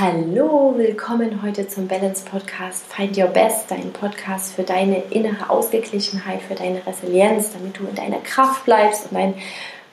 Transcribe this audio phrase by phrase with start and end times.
[0.00, 6.40] Hallo, willkommen heute zum Balance Podcast Find Your Best, dein Podcast für deine innere Ausgeglichenheit,
[6.40, 9.34] für deine Resilienz, damit du in deiner Kraft bleibst und dein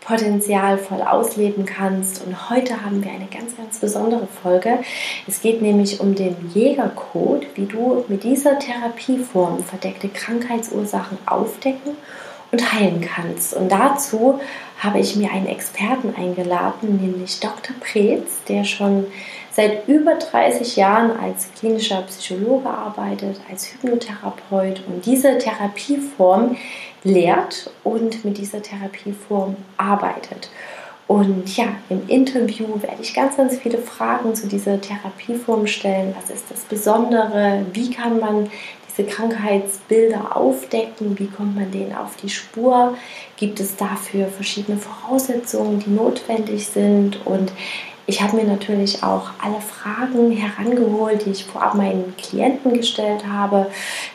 [0.02, 2.24] Potenzial voll ausleben kannst.
[2.24, 4.78] Und heute haben wir eine ganz, ganz besondere Folge.
[5.26, 11.98] Es geht nämlich um den Jägercode, wie du mit dieser Therapieform verdeckte Krankheitsursachen aufdecken
[12.52, 13.56] und heilen kannst.
[13.56, 14.40] Und dazu
[14.78, 17.76] habe ich mir einen Experten eingeladen, nämlich Dr.
[17.80, 19.08] Preetz, der schon
[19.56, 26.58] seit über 30 Jahren als klinischer Psychologe arbeitet, als Hypnotherapeut und diese Therapieform
[27.04, 30.50] lehrt und mit dieser Therapieform arbeitet.
[31.08, 36.16] Und ja, im Interview werde ich ganz, ganz viele Fragen zu dieser Therapieform stellen.
[36.20, 37.64] Was ist das Besondere?
[37.74, 38.50] Wie kann man
[38.90, 41.18] diese Krankheitsbilder aufdecken?
[41.20, 42.96] Wie kommt man denen auf die Spur?
[43.38, 47.24] Gibt es dafür verschiedene Voraussetzungen, die notwendig sind?
[47.26, 47.52] Und
[48.08, 53.72] ich habe mir natürlich auch alle Fragen herangeholt, die ich vorab meinen Klienten gestellt habe,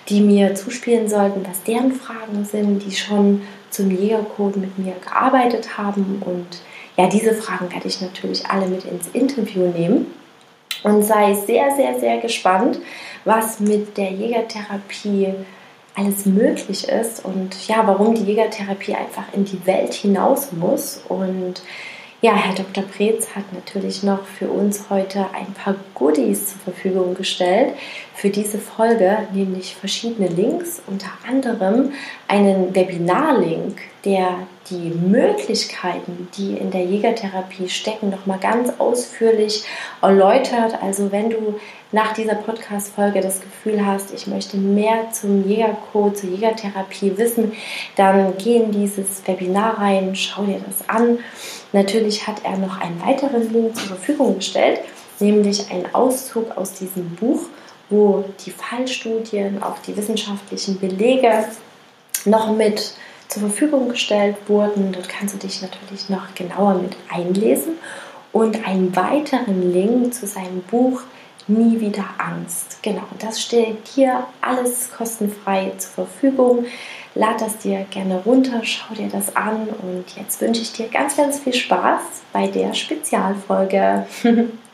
[0.08, 5.76] die mir zuspielen sollten, was deren Fragen sind, die schon zum Jägercode mit mir gearbeitet
[5.76, 6.22] haben.
[6.24, 6.62] Und
[6.96, 10.06] ja, diese Fragen werde ich natürlich alle mit ins Interview nehmen.
[10.82, 12.78] Und sei sehr, sehr, sehr gespannt,
[13.24, 15.34] was mit der Jägertherapie
[15.94, 21.02] alles möglich ist und ja, warum die Jägertherapie einfach in die Welt hinaus muss.
[21.08, 21.60] Und
[22.22, 22.84] ja, Herr Dr.
[22.84, 27.74] Preetz hat natürlich noch für uns heute ein paar Goodies zur Verfügung gestellt
[28.14, 31.92] für diese Folge, nämlich verschiedene Links, unter anderem
[32.30, 39.64] einen Webinar-Link, der die Möglichkeiten, die in der Jägertherapie stecken, nochmal ganz ausführlich
[40.00, 40.80] erläutert.
[40.80, 41.58] Also wenn du
[41.90, 47.52] nach dieser Podcast-Folge das Gefühl hast, ich möchte mehr zum Jägercode, zur Jägertherapie wissen,
[47.96, 51.18] dann geh in dieses Webinar rein, schau dir das an.
[51.72, 54.78] Natürlich hat er noch einen weiteren Link zur Verfügung gestellt,
[55.18, 57.40] nämlich einen Auszug aus diesem Buch,
[57.88, 61.44] wo die Fallstudien, auch die wissenschaftlichen Belege
[62.26, 62.94] noch mit
[63.28, 64.92] zur Verfügung gestellt wurden.
[64.92, 67.74] Dort kannst du dich natürlich noch genauer mit einlesen
[68.32, 71.02] und einen weiteren Link zu seinem Buch
[71.46, 72.78] Nie wieder Angst.
[72.82, 76.66] Genau, das steht dir alles kostenfrei zur Verfügung.
[77.16, 81.16] Lad das dir gerne runter, schau dir das an und jetzt wünsche ich dir ganz,
[81.16, 84.06] ganz viel Spaß bei der Spezialfolge.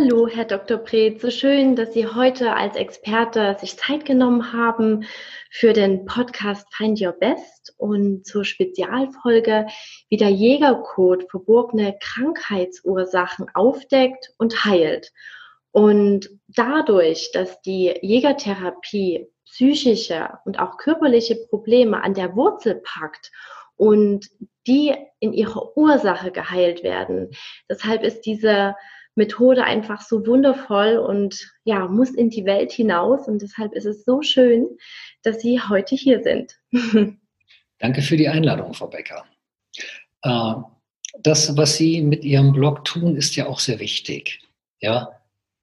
[0.00, 0.78] Hallo, Herr Dr.
[0.78, 1.20] Breth.
[1.20, 5.04] So schön, dass Sie heute als Experte sich Zeit genommen haben
[5.50, 9.66] für den Podcast Find Your Best und zur Spezialfolge,
[10.08, 15.10] wie der Jägercode verborgene Krankheitsursachen aufdeckt und heilt.
[15.72, 23.32] Und dadurch, dass die Jägertherapie psychische und auch körperliche Probleme an der Wurzel packt
[23.74, 24.28] und
[24.68, 27.30] die in ihrer Ursache geheilt werden.
[27.68, 28.76] Deshalb ist diese
[29.18, 33.28] Methode einfach so wundervoll und ja, muss in die Welt hinaus.
[33.28, 34.66] Und deshalb ist es so schön,
[35.22, 36.56] dass Sie heute hier sind.
[37.78, 39.24] Danke für die Einladung, Frau Becker.
[40.22, 40.54] Äh,
[41.20, 44.40] das, was Sie mit Ihrem Blog tun, ist ja auch sehr wichtig.
[44.80, 45.10] Ja,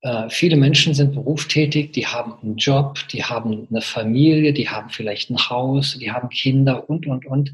[0.01, 4.89] äh, viele Menschen sind berufstätig, die haben einen Job, die haben eine Familie, die haben
[4.89, 7.51] vielleicht ein Haus, die haben Kinder und, und, und.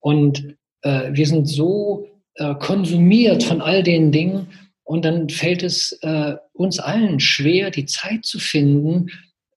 [0.00, 4.48] Und äh, wir sind so äh, konsumiert von all den Dingen
[4.84, 9.10] und dann fällt es äh, uns allen schwer, die Zeit zu finden,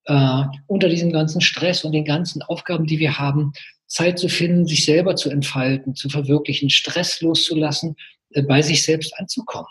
[0.05, 3.51] äh, unter diesem ganzen Stress und den ganzen Aufgaben, die wir haben,
[3.87, 7.95] Zeit zu finden, sich selber zu entfalten, zu verwirklichen, Stress loszulassen,
[8.31, 9.67] äh, bei sich selbst anzukommen.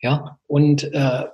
[0.00, 1.24] Ja, und äh,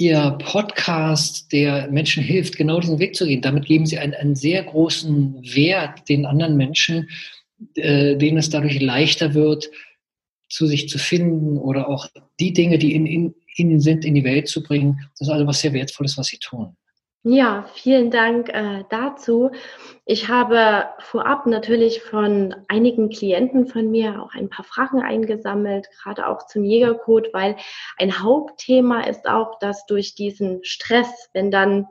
[0.00, 3.42] Ihr Podcast, der Menschen hilft, genau diesen Weg zu gehen.
[3.42, 7.10] Damit geben Sie einen, einen sehr großen Wert den anderen Menschen,
[7.74, 9.68] äh, denen es dadurch leichter wird,
[10.48, 12.08] zu sich zu finden oder auch
[12.40, 14.98] die Dinge, die in, in ihnen sind, in die Welt zu bringen.
[15.18, 16.76] Das ist also was sehr Wertvolles, was Sie tun.
[17.24, 19.50] Ja, vielen Dank äh, dazu.
[20.06, 26.28] Ich habe vorab natürlich von einigen Klienten von mir auch ein paar Fragen eingesammelt, gerade
[26.28, 27.56] auch zum Jägercode, weil
[27.98, 31.86] ein Hauptthema ist auch, dass durch diesen Stress, wenn dann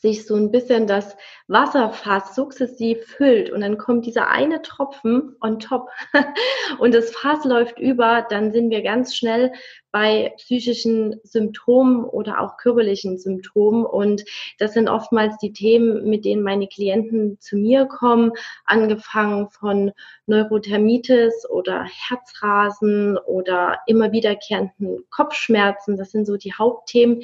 [0.00, 1.16] sich so ein bisschen das
[1.46, 5.90] Wasserfass sukzessiv füllt und dann kommt dieser eine Tropfen on top.
[6.78, 9.52] Und das Fass läuft über, dann sind wir ganz schnell
[9.92, 13.84] bei psychischen Symptomen oder auch körperlichen Symptomen.
[13.84, 14.24] Und
[14.58, 18.32] das sind oftmals die Themen, mit denen meine Klienten zu mir kommen,
[18.64, 19.92] angefangen von
[20.26, 25.96] Neurothermitis oder Herzrasen oder immer wiederkehrenden Kopfschmerzen.
[25.96, 27.22] Das sind so die Hauptthemen,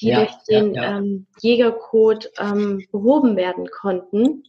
[0.00, 0.98] die ja, durch den ja, ja.
[0.98, 4.44] Ähm, Jägercode ähm, behoben werden konnten.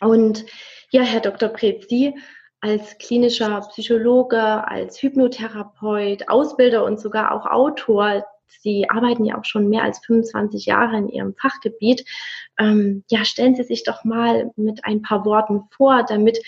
[0.00, 0.46] Und
[0.90, 1.48] ja, Herr Dr.
[1.50, 2.14] Pretz, Sie
[2.60, 8.24] als klinischer Psychologe, als Hypnotherapeut, Ausbilder und sogar auch Autor.
[8.62, 12.04] Sie arbeiten ja auch schon mehr als 25 Jahre in Ihrem Fachgebiet.
[12.58, 16.38] Ähm, ja, stellen Sie sich doch mal mit ein paar Worten vor, damit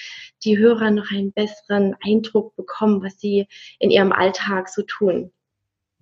[0.45, 3.47] die Hörer noch einen besseren Eindruck bekommen, was Sie
[3.79, 5.33] in Ihrem Alltag so tun.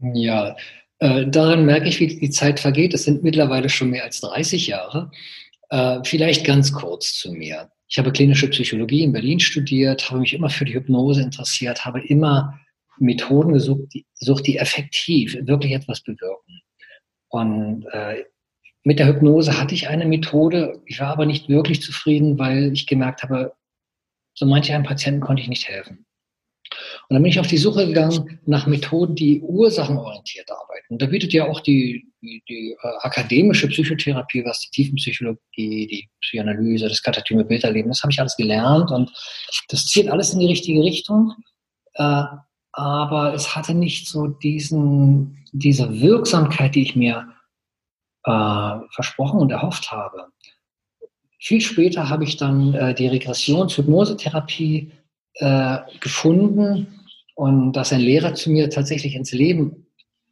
[0.00, 0.56] Ja,
[0.98, 2.94] äh, daran merke ich, wie die Zeit vergeht.
[2.94, 5.10] Es sind mittlerweile schon mehr als 30 Jahre.
[5.68, 7.70] Äh, vielleicht ganz kurz zu mir.
[7.90, 12.00] Ich habe klinische Psychologie in Berlin studiert, habe mich immer für die Hypnose interessiert, habe
[12.06, 12.60] immer
[12.98, 16.60] Methoden gesucht, die, gesucht, die effektiv wirklich etwas bewirken.
[17.28, 18.24] Und äh,
[18.84, 22.86] mit der Hypnose hatte ich eine Methode, ich war aber nicht wirklich zufrieden, weil ich
[22.86, 23.54] gemerkt habe,
[24.34, 26.06] so manche einem Patienten konnte ich nicht helfen.
[27.08, 30.94] Und dann bin ich auf die Suche gegangen nach Methoden, die ursachenorientiert arbeiten.
[30.94, 36.88] Und da bietet ja auch die, die, äh, akademische Psychotherapie, was die Tiefenpsychologie, die Psychoanalyse,
[36.88, 39.10] das katatyme Bilderleben, das habe ich alles gelernt und
[39.68, 41.34] das zielt alles in die richtige Richtung.
[41.94, 42.24] Äh,
[42.72, 47.28] aber es hatte nicht so diesen, diese Wirksamkeit, die ich mir
[48.24, 50.26] äh, versprochen und erhofft habe.
[51.38, 54.92] Viel später habe ich dann die Regressions-Hypnosetherapie
[56.00, 57.00] gefunden
[57.34, 59.86] und da ist ein Lehrer zu mir tatsächlich ins Leben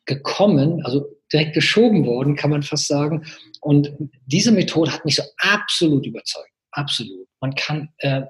[0.04, 3.24] gekommen, also direkt geschoben worden, kann man fast sagen.
[3.60, 3.92] Und
[4.26, 6.50] diese Methode hat mich so absolut überzeugt.
[6.72, 7.26] Absolut.
[7.40, 8.22] Man kann äh,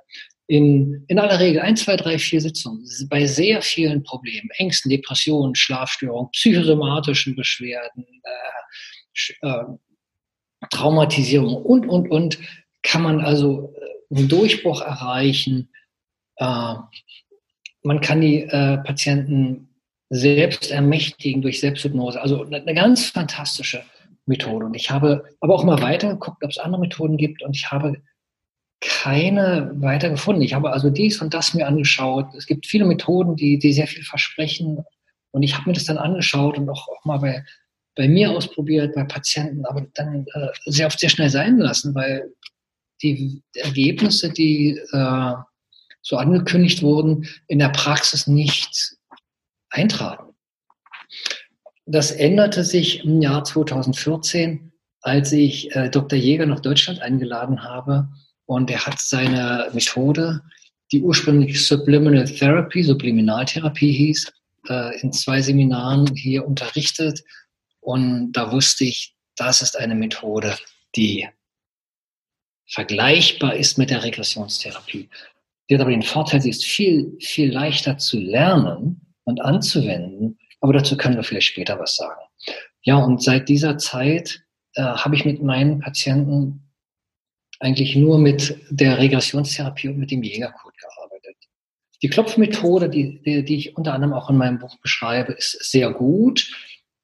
[0.46, 5.54] in, in aller Regel ein, zwei, drei, vier Sitzungen bei sehr vielen Problemen, Ängsten, Depressionen,
[5.54, 8.06] Schlafstörungen, psychosomatischen Beschwerden,
[9.42, 9.64] äh, äh,
[10.70, 12.38] Traumatisierung und, und, und,
[12.82, 15.68] kann man also äh, einen Durchbruch erreichen
[16.38, 16.74] äh,
[17.82, 19.67] man kann die äh, Patienten
[20.10, 22.20] selbst ermächtigen durch Selbsthypnose.
[22.20, 23.82] Also eine ganz fantastische
[24.26, 24.66] Methode.
[24.66, 27.70] Und ich habe aber auch mal weiter geguckt, ob es andere Methoden gibt und ich
[27.70, 27.96] habe
[28.80, 30.42] keine weiter gefunden.
[30.42, 32.32] Ich habe also dies und das mir angeschaut.
[32.36, 34.84] Es gibt viele Methoden, die, die sehr viel versprechen.
[35.32, 37.44] Und ich habe mir das dann angeschaut und auch, auch mal bei,
[37.96, 42.32] bei mir ausprobiert, bei Patienten, aber dann äh, sehr oft sehr schnell sein lassen, weil
[43.02, 45.32] die Ergebnisse, die äh,
[46.00, 48.97] so angekündigt wurden, in der Praxis nicht
[49.70, 50.34] eintraten.
[51.86, 56.18] Das änderte sich im Jahr 2014, als ich äh, Dr.
[56.18, 58.08] Jäger nach Deutschland eingeladen habe
[58.46, 60.42] und er hat seine Methode,
[60.92, 64.32] die ursprünglich Subliminal Therapy, Subliminaltherapie hieß,
[64.68, 67.22] äh, in zwei Seminaren hier unterrichtet
[67.80, 70.56] und da wusste ich, das ist eine Methode,
[70.94, 71.26] die
[72.66, 75.08] vergleichbar ist mit der Regressionstherapie.
[75.68, 80.38] Die hat aber den Vorteil, sie ist viel, viel leichter zu lernen und anzuwenden.
[80.60, 82.20] Aber dazu können wir vielleicht später was sagen.
[82.82, 84.42] Ja, und seit dieser Zeit
[84.74, 86.72] äh, habe ich mit meinen Patienten
[87.60, 91.36] eigentlich nur mit der Regressionstherapie und mit dem Jägercode gearbeitet.
[92.02, 95.92] Die Klopfmethode, die, die, die ich unter anderem auch in meinem Buch beschreibe, ist sehr
[95.92, 96.50] gut.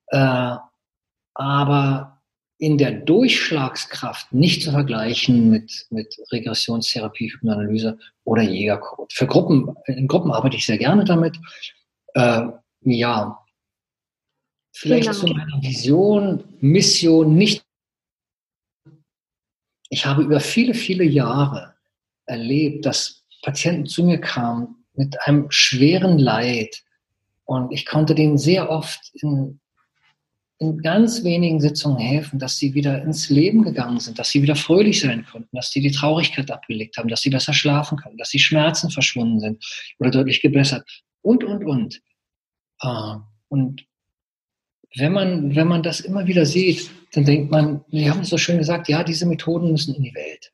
[0.08, 0.56] Äh,
[1.34, 2.22] aber
[2.58, 9.12] in der Durchschlagskraft nicht zu vergleichen mit, mit Regressionstherapie, Hypnoanalyse oder Jägercode.
[9.12, 11.38] Für Gruppen, in Gruppen arbeite ich sehr gerne damit.
[12.14, 12.46] Äh,
[12.82, 13.44] ja,
[14.72, 15.18] vielleicht genau.
[15.18, 17.64] zu meiner Vision, Mission nicht.
[19.90, 21.74] Ich habe über viele, viele Jahre
[22.26, 26.82] erlebt, dass Patienten zu mir kamen mit einem schweren Leid
[27.44, 29.60] und ich konnte denen sehr oft in
[30.58, 34.54] in ganz wenigen Sitzungen helfen, dass sie wieder ins Leben gegangen sind, dass sie wieder
[34.54, 38.30] fröhlich sein konnten, dass sie die Traurigkeit abgelegt haben, dass sie besser schlafen können, dass
[38.30, 39.64] die Schmerzen verschwunden sind
[39.98, 40.88] oder deutlich gebessert
[41.24, 42.00] und, und, und.
[42.80, 43.86] Ah, und
[44.96, 48.38] wenn man, wenn man das immer wieder sieht, dann denkt man, wir haben es so
[48.38, 50.52] schön gesagt, ja, diese Methoden müssen in die Welt.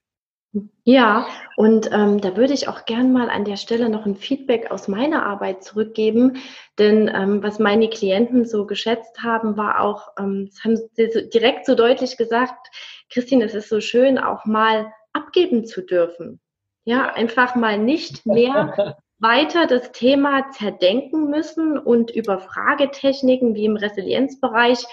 [0.83, 4.71] Ja, und ähm, da würde ich auch gern mal an der Stelle noch ein Feedback
[4.71, 6.39] aus meiner Arbeit zurückgeben.
[6.79, 11.21] Denn ähm, was meine Klienten so geschätzt haben, war auch, ähm, das haben sie so
[11.21, 12.69] direkt so deutlich gesagt,
[13.11, 16.41] Christine, es ist so schön, auch mal abgeben zu dürfen.
[16.85, 23.77] Ja, einfach mal nicht mehr weiter das Thema zerdenken müssen und über Fragetechniken wie im
[23.77, 24.85] Resilienzbereich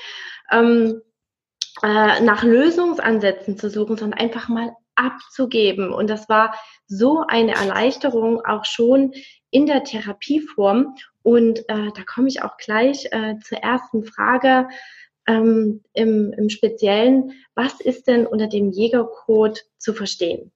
[0.52, 1.02] ähm,
[1.84, 5.94] äh, nach Lösungsansätzen zu suchen, sondern einfach mal abzugeben.
[5.94, 6.56] Und das war
[6.88, 9.14] so eine Erleichterung auch schon
[9.52, 10.96] in der Therapieform.
[11.24, 14.68] Und äh, da komme ich auch gleich äh, zur ersten Frage
[15.28, 17.34] ähm, im, im Speziellen.
[17.54, 20.52] Was ist denn unter dem Jägercode zu verstehen?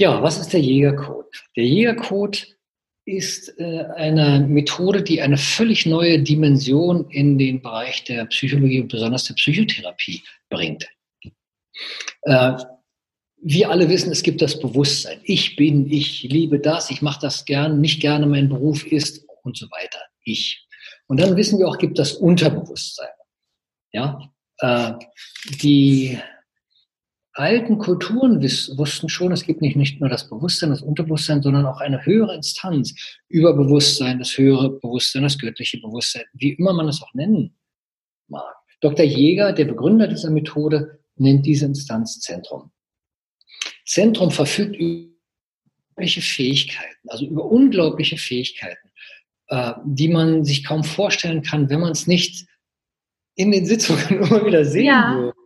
[0.00, 1.26] Ja, was ist der Jägercode?
[1.56, 2.56] Der Jägercode
[3.04, 8.88] ist äh, eine Methode, die eine völlig neue Dimension in den Bereich der Psychologie und
[8.88, 10.88] besonders der Psychotherapie bringt.
[12.22, 12.52] Äh,
[13.42, 15.20] wir alle wissen, es gibt das Bewusstsein.
[15.24, 19.58] Ich bin, ich liebe das, ich mache das gern, nicht gerne, mein Beruf ist und
[19.58, 20.00] so weiter.
[20.24, 20.66] Ich.
[21.08, 23.10] Und dann wissen wir auch, gibt das Unterbewusstsein.
[23.92, 24.92] Ja, äh,
[25.60, 26.18] die
[27.40, 31.80] alten Kulturen wussten schon, es gibt nicht, nicht nur das Bewusstsein, das Unterbewusstsein, sondern auch
[31.80, 32.94] eine höhere Instanz,
[33.28, 37.56] Überbewusstsein, das höhere Bewusstsein, das göttliche Bewusstsein, wie immer man es auch nennen
[38.28, 38.54] mag.
[38.80, 39.04] Dr.
[39.04, 42.70] Jäger, der Begründer dieser Methode, nennt diese Instanz Zentrum.
[43.84, 45.10] Zentrum verfügt über
[46.00, 48.90] unglaubliche Fähigkeiten, also über unglaubliche Fähigkeiten,
[49.48, 52.46] äh, die man sich kaum vorstellen kann, wenn man es nicht
[53.34, 55.14] in den Sitzungen immer wieder sehen ja.
[55.14, 55.39] würde.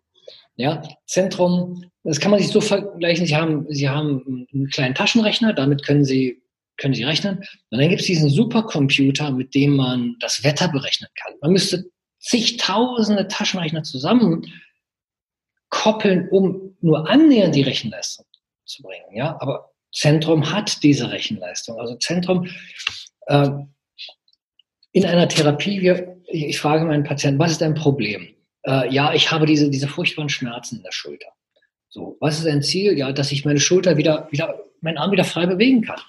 [0.56, 3.26] Ja, Zentrum, das kann man sich so vergleichen.
[3.26, 6.42] Sie haben, Sie haben einen kleinen Taschenrechner, damit können Sie,
[6.76, 7.38] können Sie rechnen.
[7.70, 11.34] Und dann gibt es diesen Supercomputer, mit dem man das Wetter berechnen kann.
[11.40, 11.84] Man müsste
[12.20, 14.46] zigtausende Taschenrechner zusammen
[15.70, 18.26] koppeln, um nur annähernd die Rechenleistung
[18.64, 19.16] zu bringen.
[19.16, 21.78] Ja, aber Zentrum hat diese Rechenleistung.
[21.80, 22.48] Also Zentrum
[23.26, 23.50] äh,
[24.92, 28.33] in einer Therapie, wir, ich frage meinen Patienten, was ist dein Problem?
[28.66, 31.28] Äh, ja, ich habe diese, diese furchtbaren Schmerzen in der Schulter.
[31.88, 32.98] So, was ist dein Ziel?
[32.98, 36.00] Ja, dass ich meine Schulter wieder, wieder, meinen Arm wieder frei bewegen kann.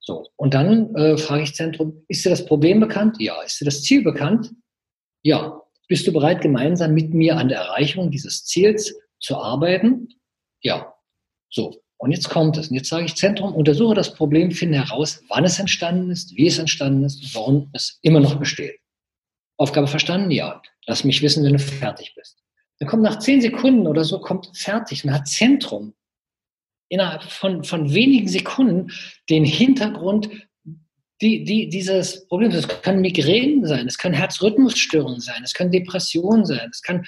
[0.00, 3.16] So, und dann äh, frage ich Zentrum, ist dir das Problem bekannt?
[3.18, 3.40] Ja.
[3.42, 4.52] Ist dir das Ziel bekannt?
[5.22, 5.60] Ja.
[5.88, 10.08] Bist du bereit, gemeinsam mit mir an der Erreichung dieses Ziels zu arbeiten?
[10.60, 10.94] Ja.
[11.48, 11.80] So.
[11.96, 12.68] Und jetzt kommt es.
[12.68, 16.46] Und jetzt sage ich Zentrum, untersuche das Problem, finde heraus, wann es entstanden ist, wie
[16.46, 18.78] es entstanden ist und warum es immer noch besteht.
[19.56, 20.30] Aufgabe verstanden?
[20.30, 20.62] Ja.
[20.86, 22.42] Lass mich wissen, wenn du fertig bist.
[22.78, 25.94] Dann kommt nach zehn Sekunden oder so, kommt fertig und hat Zentrum
[26.88, 28.92] innerhalb von, von wenigen Sekunden
[29.30, 30.28] den Hintergrund
[31.20, 32.50] die, die, dieses Problem.
[32.50, 37.06] Es können Migränen sein, es können Herzrhythmusstörungen sein, es können Depressionen sein, es kann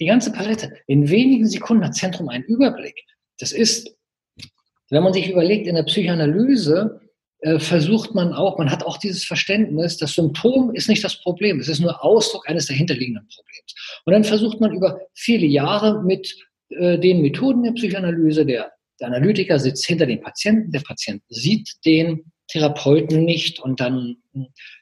[0.00, 0.76] die ganze Palette.
[0.86, 3.04] In wenigen Sekunden hat Zentrum einen Überblick.
[3.38, 3.96] Das ist,
[4.90, 7.00] wenn man sich überlegt, in der Psychoanalyse
[7.58, 11.68] versucht man auch, man hat auch dieses Verständnis, das Symptom ist nicht das Problem, es
[11.68, 13.74] ist nur Ausdruck eines dahinterliegenden Problems.
[14.04, 16.34] Und dann versucht man über viele Jahre mit
[16.70, 21.70] äh, den Methoden der Psychoanalyse, der, der Analytiker sitzt hinter dem Patienten, der Patient sieht
[21.84, 24.16] den Therapeuten nicht und dann,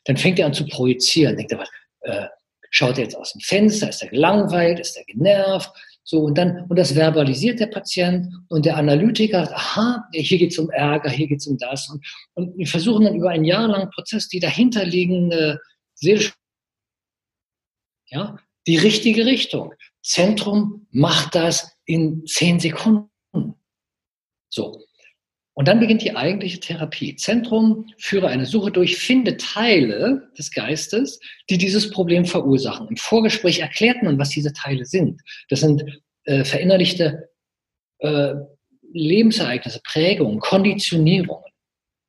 [0.04, 1.64] dann fängt er an zu projizieren, denkt er,
[2.02, 2.28] äh,
[2.70, 5.70] schaut er jetzt aus dem Fenster, ist er gelangweilt, ist er genervt,
[6.08, 10.58] so, und dann, und das verbalisiert der Patient und der Analytiker, aha, hier geht es
[10.58, 11.90] um Ärger, hier geht es um das.
[11.90, 15.60] Und, und wir versuchen dann über einen jahrelangen Prozess die dahinterliegende
[15.94, 16.32] seelische,
[18.06, 19.75] ja, die richtige Richtung.
[20.00, 23.10] Zentrum macht das in zehn Sekunden.
[24.48, 24.86] So.
[25.58, 27.16] Und dann beginnt die eigentliche Therapie.
[27.16, 32.88] Zentrum führe eine Suche durch, finde Teile des Geistes, die dieses Problem verursachen.
[32.88, 35.22] Im Vorgespräch erklärt man, was diese Teile sind.
[35.48, 35.82] Das sind
[36.25, 37.30] äh, verinnerlichte
[38.00, 38.34] äh,
[38.92, 41.50] Lebensereignisse, Prägungen, Konditionierungen.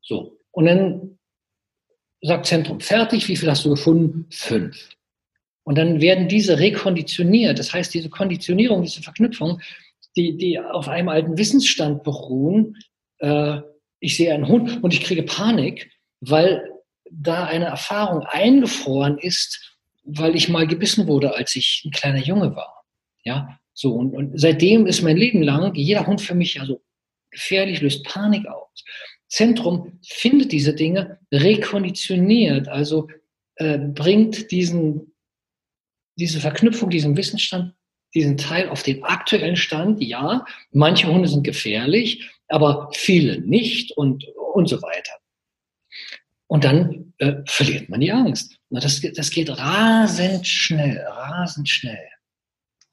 [0.01, 0.37] So.
[0.51, 1.17] Und dann
[2.21, 4.25] sagt Zentrum fertig, wie viel hast du gefunden?
[4.29, 4.89] Fünf.
[5.63, 7.59] Und dann werden diese rekonditioniert.
[7.59, 9.61] Das heißt, diese Konditionierung, diese Verknüpfung,
[10.17, 12.75] die, die auf einem alten Wissensstand beruhen,
[13.19, 13.61] äh,
[13.99, 16.69] ich sehe einen Hund und ich kriege Panik, weil
[17.09, 22.55] da eine Erfahrung eingefroren ist, weil ich mal gebissen wurde, als ich ein kleiner Junge
[22.55, 22.85] war.
[23.23, 26.81] Ja, so und, und seitdem ist mein Leben lang jeder Hund für mich also
[27.31, 28.83] gefährlich, löst Panik aus.
[29.27, 33.09] Zentrum findet diese Dinge, rekonditioniert, also
[33.55, 35.13] äh, bringt diesen,
[36.17, 37.73] diese Verknüpfung, diesen Wissensstand,
[38.15, 40.01] diesen Teil auf den aktuellen Stand.
[40.01, 45.13] Ja, manche Hunde sind gefährlich, aber viele nicht und, und so weiter.
[46.47, 48.57] Und dann äh, verliert man die Angst.
[48.69, 52.07] Das, das geht rasend schnell, rasend schnell.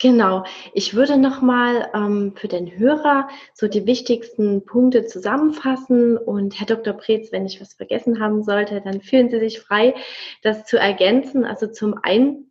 [0.01, 0.45] Genau.
[0.75, 6.19] Ich würde nochmal ähm, für den Hörer so die wichtigsten Punkte zusammenfassen.
[6.19, 6.95] Und Herr Dr.
[6.95, 9.95] Preetz, wenn ich was vergessen haben sollte, dann fühlen Sie sich frei,
[10.43, 11.45] das zu ergänzen.
[11.45, 12.51] Also zum einen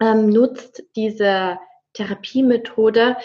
[0.00, 1.58] ähm, nutzt diese
[1.94, 3.16] Therapiemethode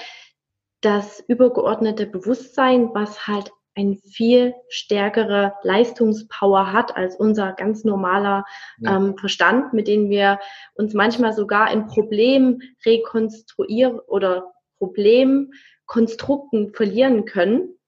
[0.83, 8.45] das übergeordnete Bewusstsein, was halt ein viel stärkere Leistungspower hat als unser ganz normaler
[8.85, 10.39] ähm, Verstand, mit dem wir
[10.75, 17.79] uns manchmal sogar in Problem rekonstruieren oder Problemkonstrukten verlieren können.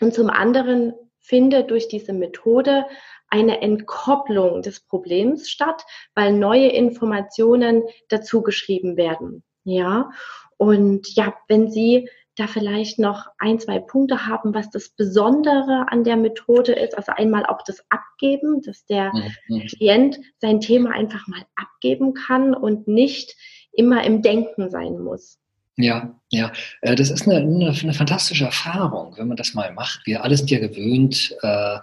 [0.00, 2.86] Und zum anderen findet durch diese Methode
[3.28, 5.82] eine Entkopplung des Problems statt,
[6.14, 9.42] weil neue Informationen dazugeschrieben werden.
[9.64, 10.10] Ja,
[10.58, 16.04] und ja, wenn Sie da vielleicht noch ein, zwei Punkte haben, was das Besondere an
[16.04, 16.96] der Methode ist.
[16.96, 19.12] Also einmal auch das Abgeben, dass der
[19.48, 19.66] mhm.
[19.66, 23.36] Klient sein Thema einfach mal abgeben kann und nicht
[23.72, 25.38] immer im Denken sein muss.
[25.76, 30.02] Ja, ja, äh, das ist eine, eine, eine, fantastische Erfahrung, wenn man das mal macht.
[30.04, 31.78] Wir alle sind ja gewöhnt, äh,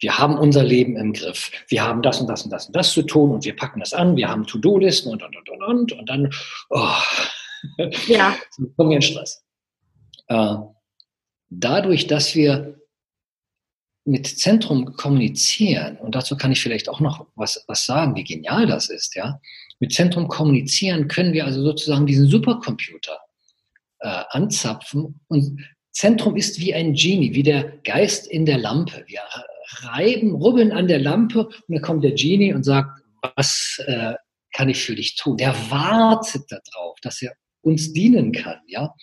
[0.00, 1.50] wir haben unser Leben im Griff.
[1.68, 3.94] Wir haben das und das und das und das zu tun und wir packen das
[3.94, 4.16] an.
[4.16, 5.92] Wir haben To-Do-Listen und, und, und, und, und.
[5.92, 6.30] Und dann,
[6.68, 6.90] oh,
[8.06, 8.36] ja.
[8.76, 9.45] kommen wir in Stress.
[10.28, 10.56] Äh,
[11.50, 12.80] dadurch, dass wir
[14.04, 18.66] mit Zentrum kommunizieren, und dazu kann ich vielleicht auch noch was, was sagen, wie genial
[18.66, 19.40] das ist, ja.
[19.80, 23.18] Mit Zentrum kommunizieren können wir also sozusagen diesen Supercomputer
[24.00, 29.04] äh, anzapfen und Zentrum ist wie ein Genie, wie der Geist in der Lampe.
[29.06, 29.20] Wir
[29.80, 34.12] reiben, rubbeln an der Lampe und dann kommt der Genie und sagt, was äh,
[34.52, 35.36] kann ich für dich tun?
[35.38, 38.94] Der wartet darauf, dass er uns dienen kann, ja.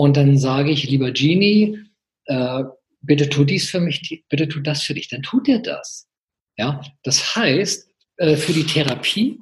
[0.00, 1.78] Und dann sage ich, lieber Genie,
[2.24, 2.64] äh,
[3.02, 5.08] bitte tu dies für mich, bitte tu das für dich.
[5.08, 6.08] Dann tut er das.
[6.56, 9.38] Ja, das heißt, äh, für die Therapie,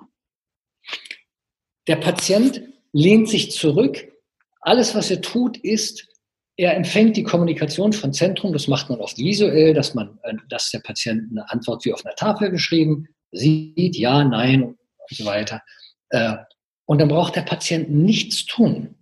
[1.87, 2.61] der Patient
[2.93, 4.12] lehnt sich zurück.
[4.61, 6.09] Alles, was er tut, ist,
[6.57, 8.53] er empfängt die Kommunikation von Zentrum.
[8.53, 12.05] Das macht man oft visuell, dass man, äh, dass der Patient eine Antwort wie auf
[12.05, 14.77] einer Tafel geschrieben sieht, ja, nein und
[15.09, 15.62] so weiter.
[16.09, 16.35] Äh,
[16.85, 18.98] und dann braucht der Patient nichts tun,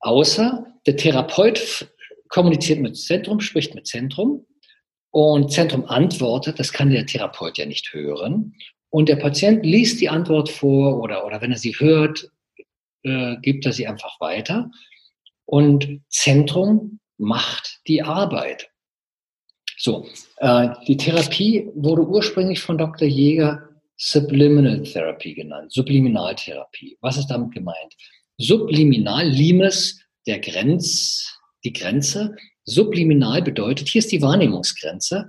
[0.00, 1.88] außer der Therapeut
[2.28, 4.46] kommuniziert mit Zentrum, spricht mit Zentrum
[5.10, 8.54] und Zentrum antwortet, das kann der Therapeut ja nicht hören.
[8.90, 12.30] Und der Patient liest die Antwort vor oder, oder wenn er sie hört,
[13.02, 14.70] äh, gibt er sie einfach weiter.
[15.44, 18.70] Und Zentrum macht die Arbeit.
[19.76, 20.06] So,
[20.38, 23.06] äh, die Therapie wurde ursprünglich von Dr.
[23.06, 26.96] Jäger Subliminal Therapy genannt, Subliminaltherapie.
[27.00, 27.96] Was ist damit gemeint?
[28.38, 32.36] Subliminal, Limes, der Grenz, die Grenze.
[32.64, 35.28] Subliminal bedeutet, hier ist die Wahrnehmungsgrenze.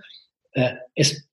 [0.51, 1.29] Äh, es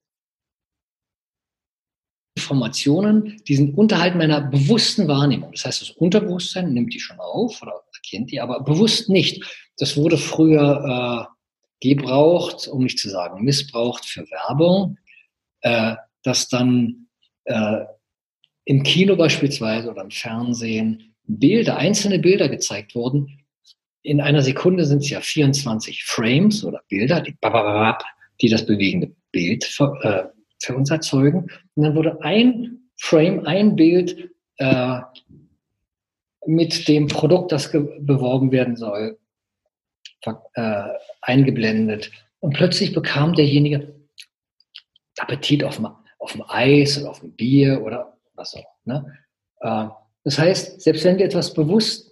[2.36, 5.52] Informationen, die sind unterhalb meiner bewussten Wahrnehmung.
[5.52, 9.42] Das heißt, das Unterbewusstsein nimmt die schon auf oder erkennt die, aber bewusst nicht.
[9.78, 11.28] Das wurde früher
[11.82, 14.98] äh, gebraucht, um nicht zu sagen missbraucht für Werbung,
[15.62, 17.08] äh, dass dann
[17.44, 17.84] äh,
[18.64, 23.40] im Kino beispielsweise oder im Fernsehen Bilder, einzelne Bilder gezeigt wurden,
[24.02, 27.36] in einer Sekunde sind es ja 24 Frames oder Bilder, die,
[28.48, 30.28] das bewegende Bild für, äh,
[30.62, 31.50] für, uns erzeugen.
[31.74, 35.00] Und dann wurde ein Frame, ein Bild äh,
[36.46, 39.18] mit dem Produkt, das beworben werden soll,
[40.54, 40.82] äh,
[41.20, 42.12] eingeblendet.
[42.38, 43.92] Und plötzlich bekam derjenige
[45.18, 45.88] Appetit auf dem,
[46.46, 48.76] Eis oder auf dem Bier oder was auch.
[48.84, 49.18] Ne?
[50.26, 52.06] Das heißt, selbst wenn wir etwas bewusst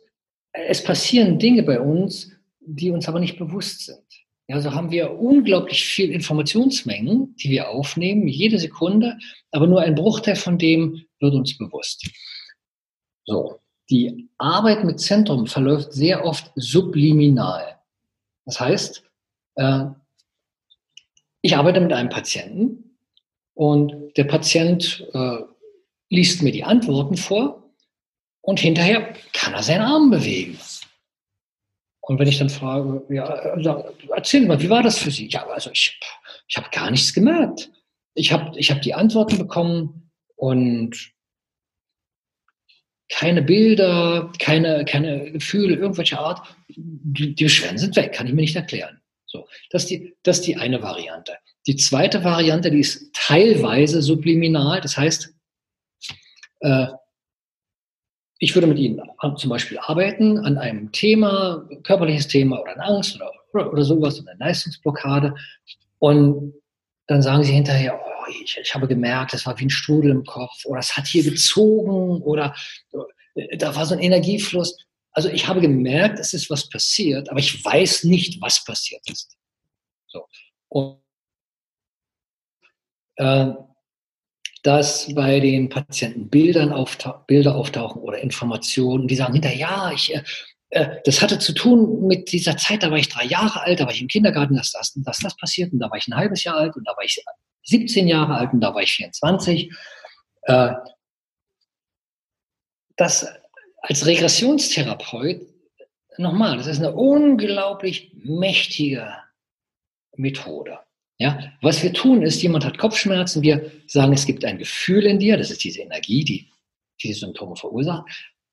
[0.55, 3.99] es passieren Dinge bei uns, die uns aber nicht bewusst sind.
[4.47, 9.19] Ja, so haben wir unglaublich viel Informationsmengen, die wir aufnehmen, jede Sekunde,
[9.51, 12.07] aber nur ein Bruchteil von dem wird uns bewusst.
[13.25, 13.59] So,
[13.91, 17.79] die Arbeit mit Zentrum verläuft sehr oft subliminal.
[18.45, 19.03] Das heißt,
[19.57, 19.87] äh,
[21.41, 22.97] ich arbeite mit einem Patienten
[23.55, 25.39] und der Patient äh,
[26.11, 27.64] liest mir die Antworten vor
[28.45, 30.59] und hinterher kann er seinen Arm bewegen.
[32.01, 35.29] Und wenn ich dann frage, ja, also, erzähl mal, wie war das für Sie?
[35.29, 35.99] Ja, also ich,
[36.47, 37.71] ich habe gar nichts gemerkt.
[38.15, 41.13] Ich habe ich hab die Antworten bekommen und
[43.11, 46.47] keine Bilder, keine, keine Gefühle, irgendwelche Art.
[46.69, 49.01] Die, die Beschwerden sind weg, kann ich mir nicht erklären.
[49.27, 51.39] So, das ist, die, das ist die eine Variante.
[51.67, 55.35] Die zweite Variante, die ist teilweise subliminal, das heißt,
[56.61, 56.89] äh,
[58.39, 59.01] ich würde mit Ihnen
[59.37, 64.37] zum Beispiel arbeiten an einem Thema, körperliches Thema oder eine Angst oder, oder, sowas, eine
[64.39, 65.35] Leistungsblockade.
[65.99, 66.55] Und
[67.07, 70.25] dann sagen Sie hinterher, oh, ich, ich habe gemerkt, es war wie ein Strudel im
[70.25, 72.55] Kopf oder es hat hier gezogen oder
[73.35, 74.77] äh, da war so ein Energiefluss.
[75.13, 79.37] Also ich habe gemerkt, es ist was passiert, aber ich weiß nicht, was passiert ist.
[80.09, 80.27] So.
[80.69, 80.99] Und
[83.17, 83.53] äh,
[84.65, 90.15] dass bei den Patienten Bildern auftau Bilder auftauchen oder Informationen, die sagen hinterher, ja, ich,
[90.15, 90.23] äh,
[90.71, 93.85] äh, das hatte zu tun mit dieser Zeit, da war ich drei Jahre alt, da
[93.85, 96.45] war ich im Kindergarten, dass das, dass das passiert und da war ich ein halbes
[96.45, 97.23] Jahr alt und da war ich
[97.65, 99.71] 17 Jahre alt und da war ich 24.
[100.45, 100.73] Äh,
[102.97, 103.29] das
[103.83, 105.43] als Regressionstherapeut,
[106.17, 109.15] nochmal, das ist eine unglaublich mächtige
[110.17, 110.79] Methode.
[111.19, 115.21] Ja, was wir tun ist, jemand hat Kopfschmerzen, wir sagen, es gibt ein Gefühl in
[115.21, 116.51] dir, das ist diese Energie, die
[117.03, 118.05] diese Symptome verursacht.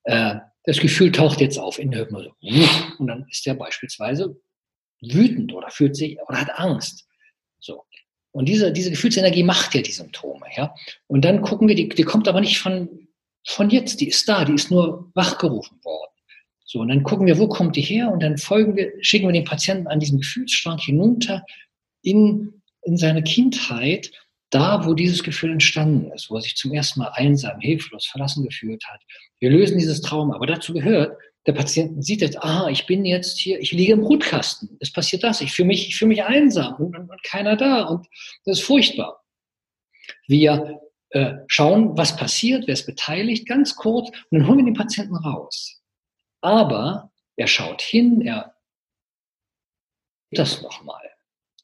[0.04, 2.32] Äh, das Gefühl taucht jetzt auf in der Hypnose.
[2.98, 4.40] Und dann ist er beispielsweise
[5.00, 7.08] wütend oder fühlt sich oder hat Angst.
[7.58, 7.84] So.
[8.30, 10.74] Und diese, diese Gefühlsenergie macht ja die Symptome, ja.
[11.08, 13.08] Und dann gucken wir, die, die kommt aber nicht von,
[13.46, 16.12] von jetzt, die ist da, die ist nur wachgerufen worden.
[16.64, 18.10] So, und dann gucken wir, wo kommt die her?
[18.10, 21.44] Und dann folgen wir, schicken wir den Patienten an diesem Gefühlsstrang hinunter
[22.02, 24.10] in, in seine Kindheit,
[24.50, 28.44] da, wo dieses Gefühl entstanden ist, wo er sich zum ersten Mal einsam, hilflos, verlassen
[28.44, 29.00] gefühlt hat.
[29.38, 30.34] Wir lösen dieses Trauma.
[30.34, 34.02] Aber dazu gehört, der Patient sieht jetzt, aha, ich bin jetzt hier, ich liege im
[34.02, 34.76] Brutkasten.
[34.80, 35.40] Es passiert das.
[35.40, 37.84] Ich fühle mich, ich fühle mich einsam und, und, und keiner da.
[37.84, 38.06] Und
[38.44, 39.24] das ist furchtbar.
[40.28, 44.74] Wir äh, schauen, was passiert, wer ist beteiligt, ganz kurz, und dann holen wir den
[44.74, 45.82] Patienten raus.
[46.40, 48.54] Aber er schaut hin, er
[50.30, 51.11] das nochmal.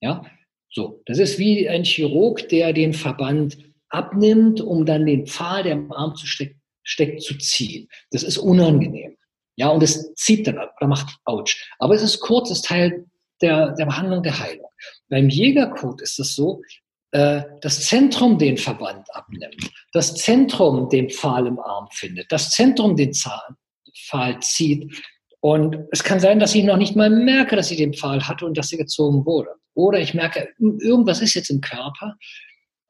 [0.00, 0.24] Ja,
[0.70, 1.02] so.
[1.06, 3.58] Das ist wie ein Chirurg, der den Verband
[3.88, 7.88] abnimmt, um dann den Pfahl, der im Arm zu steck, steckt, zu ziehen.
[8.10, 9.16] Das ist unangenehm.
[9.56, 11.68] Ja, und es zieht dann ab, oder macht Autsch.
[11.78, 13.06] Aber es ist kurz, ist Teil
[13.40, 14.70] der, der Behandlung der Heilung.
[15.08, 16.62] Beim Jägercode ist es so,
[17.10, 22.96] äh, das Zentrum den Verband abnimmt, das Zentrum den Pfahl im Arm findet, das Zentrum
[22.96, 24.92] den Pfahl zieht.
[25.40, 28.44] Und es kann sein, dass ich noch nicht mal merke, dass ich den Pfahl hatte
[28.44, 29.50] und dass sie gezogen wurde.
[29.74, 32.16] Oder ich merke, irgendwas ist jetzt im Körper.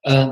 [0.03, 0.29] Äh,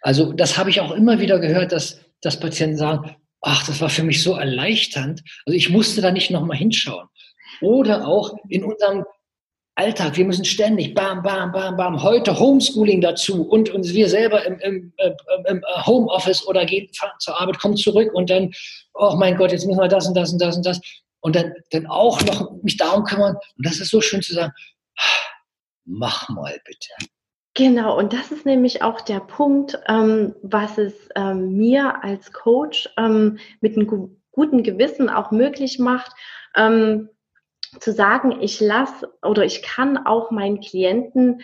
[0.00, 3.88] also das habe ich auch immer wieder gehört, dass, dass Patienten sagen, ach, das war
[3.88, 5.22] für mich so erleichternd.
[5.46, 7.06] Also ich musste da nicht nochmal hinschauen.
[7.60, 9.04] Oder auch in unserem
[9.74, 14.44] Alltag, wir müssen ständig, bam, bam, bam, bam, heute Homeschooling dazu und uns wir selber
[14.44, 14.92] im, im,
[15.46, 18.52] im Homeoffice oder gehen zur Arbeit, kommen zurück und dann,
[18.94, 20.80] oh mein Gott, jetzt müssen wir das und das und das und das
[21.22, 23.36] und dann, dann auch noch mich darum kümmern.
[23.56, 24.52] Und das ist so schön zu sagen,
[25.84, 26.90] mach mal bitte.
[27.54, 32.88] Genau, und das ist nämlich auch der Punkt, ähm, was es ähm, mir als Coach
[32.96, 36.12] ähm, mit einem guten Gewissen auch möglich macht,
[36.56, 37.10] ähm,
[37.78, 41.42] zu sagen, ich lasse oder ich kann auch meinen Klienten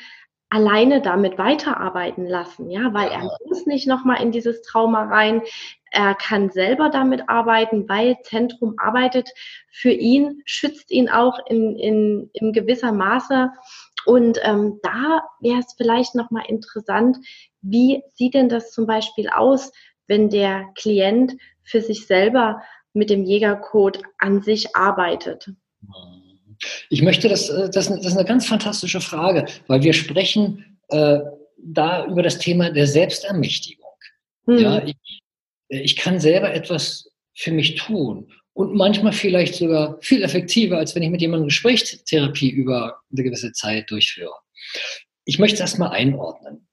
[0.50, 5.42] alleine damit weiterarbeiten lassen, ja, weil er muss nicht nochmal in dieses Trauma rein.
[5.90, 9.30] Er kann selber damit arbeiten, weil Zentrum arbeitet
[9.70, 13.50] für ihn, schützt ihn auch in, in, in gewisser Maße
[14.06, 17.18] und ähm, da wäre es vielleicht nochmal interessant,
[17.60, 19.70] wie sieht denn das zum Beispiel aus,
[20.06, 22.62] wenn der Klient für sich selber
[22.94, 25.50] mit dem Jägercode an sich arbeitet?
[26.90, 31.18] Ich möchte, das, äh, das, das ist eine ganz fantastische Frage, weil wir sprechen äh,
[31.58, 33.92] da über das Thema der Selbstermächtigung.
[34.46, 34.58] Hm.
[34.58, 34.96] Ja, ich,
[35.68, 41.02] ich kann selber etwas für mich tun und manchmal vielleicht sogar viel effektiver, als wenn
[41.02, 44.34] ich mit jemandem Gesprächstherapie über eine gewisse Zeit durchführe.
[45.24, 46.66] Ich möchte es erstmal einordnen.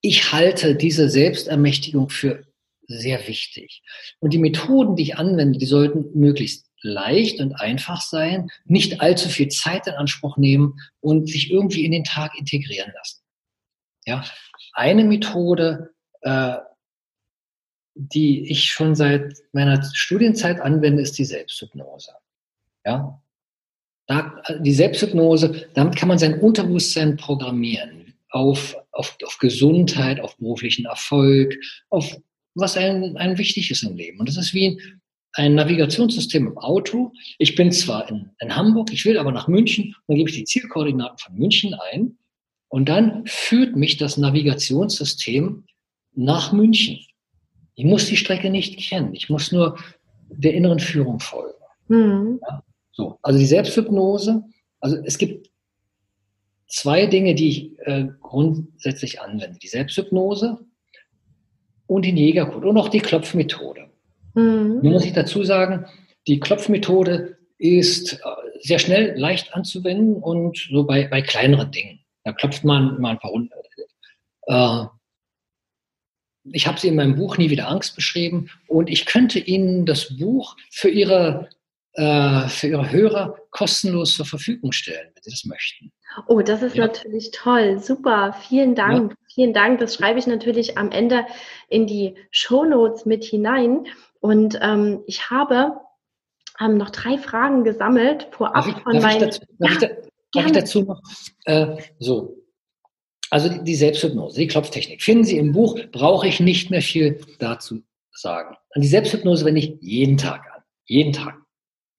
[0.00, 2.44] Ich halte diese Selbstermächtigung für
[2.88, 3.82] sehr wichtig.
[4.18, 9.28] Und die Methoden, die ich anwende, die sollten möglichst leicht und einfach sein, nicht allzu
[9.28, 13.20] viel Zeit in Anspruch nehmen und sich irgendwie in den Tag integrieren lassen.
[14.06, 14.24] Ja,
[14.72, 15.90] eine Methode,
[16.22, 16.56] äh,
[17.94, 22.12] die ich schon seit meiner Studienzeit anwende, ist die Selbsthypnose.
[22.86, 23.20] Ja?
[24.06, 30.86] Da, die Selbsthypnose, damit kann man sein Unterbewusstsein programmieren auf, auf, auf Gesundheit, auf beruflichen
[30.86, 31.56] Erfolg,
[31.90, 32.16] auf
[32.54, 34.18] was einem, einem wichtig ist im Leben.
[34.20, 35.00] Und das ist wie ein,
[35.32, 37.12] ein Navigationssystem im Auto.
[37.38, 40.44] Ich bin zwar in, in Hamburg, ich will aber nach München, dann gebe ich die
[40.44, 42.18] Zielkoordinaten von München ein
[42.68, 45.64] und dann führt mich das Navigationssystem
[46.14, 46.98] nach München.
[47.74, 49.14] Ich muss die Strecke nicht kennen.
[49.14, 49.78] Ich muss nur
[50.30, 51.58] der inneren Führung folgen.
[51.88, 52.40] Mhm.
[52.42, 52.62] Ja,
[52.92, 53.18] so.
[53.22, 54.42] Also die Selbsthypnose.
[54.80, 55.50] Also es gibt
[56.66, 59.58] zwei Dinge, die ich äh, grundsätzlich anwende.
[59.58, 60.58] Die Selbsthypnose
[61.86, 63.90] und den Jägercode und auch die Klopfmethode.
[64.38, 64.80] Mhm.
[64.82, 65.86] Nun muss ich dazu sagen,
[66.26, 68.18] die Klopfmethode ist äh,
[68.60, 72.00] sehr schnell, leicht anzuwenden und so bei, bei kleineren Dingen.
[72.24, 73.50] Da klopft man mal ein paar Runden.
[74.46, 74.84] Äh,
[76.52, 80.16] ich habe sie in meinem Buch Nie wieder Angst beschrieben und ich könnte Ihnen das
[80.16, 81.48] Buch für Ihre,
[81.94, 85.92] äh, für Ihre Hörer kostenlos zur Verfügung stellen, wenn Sie das möchten.
[86.26, 86.86] Oh, das ist ja.
[86.86, 87.80] natürlich toll.
[87.80, 88.34] Super.
[88.48, 89.12] Vielen Dank.
[89.12, 89.16] Ja.
[89.38, 89.78] Vielen Dank.
[89.78, 91.24] Das schreibe ich natürlich am Ende
[91.68, 93.86] in die Show Notes mit hinein.
[94.18, 95.74] Und ähm, ich habe
[96.60, 99.28] ähm, noch drei Fragen gesammelt vorab darf ich, von darf meinen.
[99.28, 99.88] Ich dazu, darf, ja, ich, da,
[100.32, 101.00] darf ich dazu noch?
[101.44, 102.36] Äh, so,
[103.30, 105.04] also die Selbsthypnose, die Klopftechnik.
[105.04, 108.56] Finden Sie im Buch, brauche ich nicht mehr viel dazu sagen.
[108.72, 110.62] An die Selbsthypnose wende ich jeden Tag an.
[110.86, 111.36] Jeden Tag.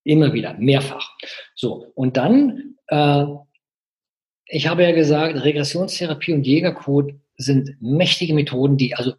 [0.04, 1.10] Immer wieder, mehrfach.
[1.56, 3.24] So, und dann, äh,
[4.48, 9.14] ich habe ja gesagt, Regressionstherapie und Jägercode sind mächtige Methoden, die also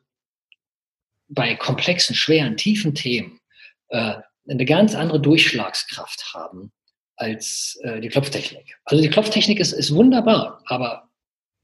[1.29, 3.41] bei komplexen, schweren, tiefen Themen
[3.89, 4.17] äh,
[4.49, 6.73] eine ganz andere Durchschlagskraft haben
[7.17, 8.79] als äh, die Klopftechnik.
[8.85, 11.09] Also die Klopftechnik ist, ist wunderbar, aber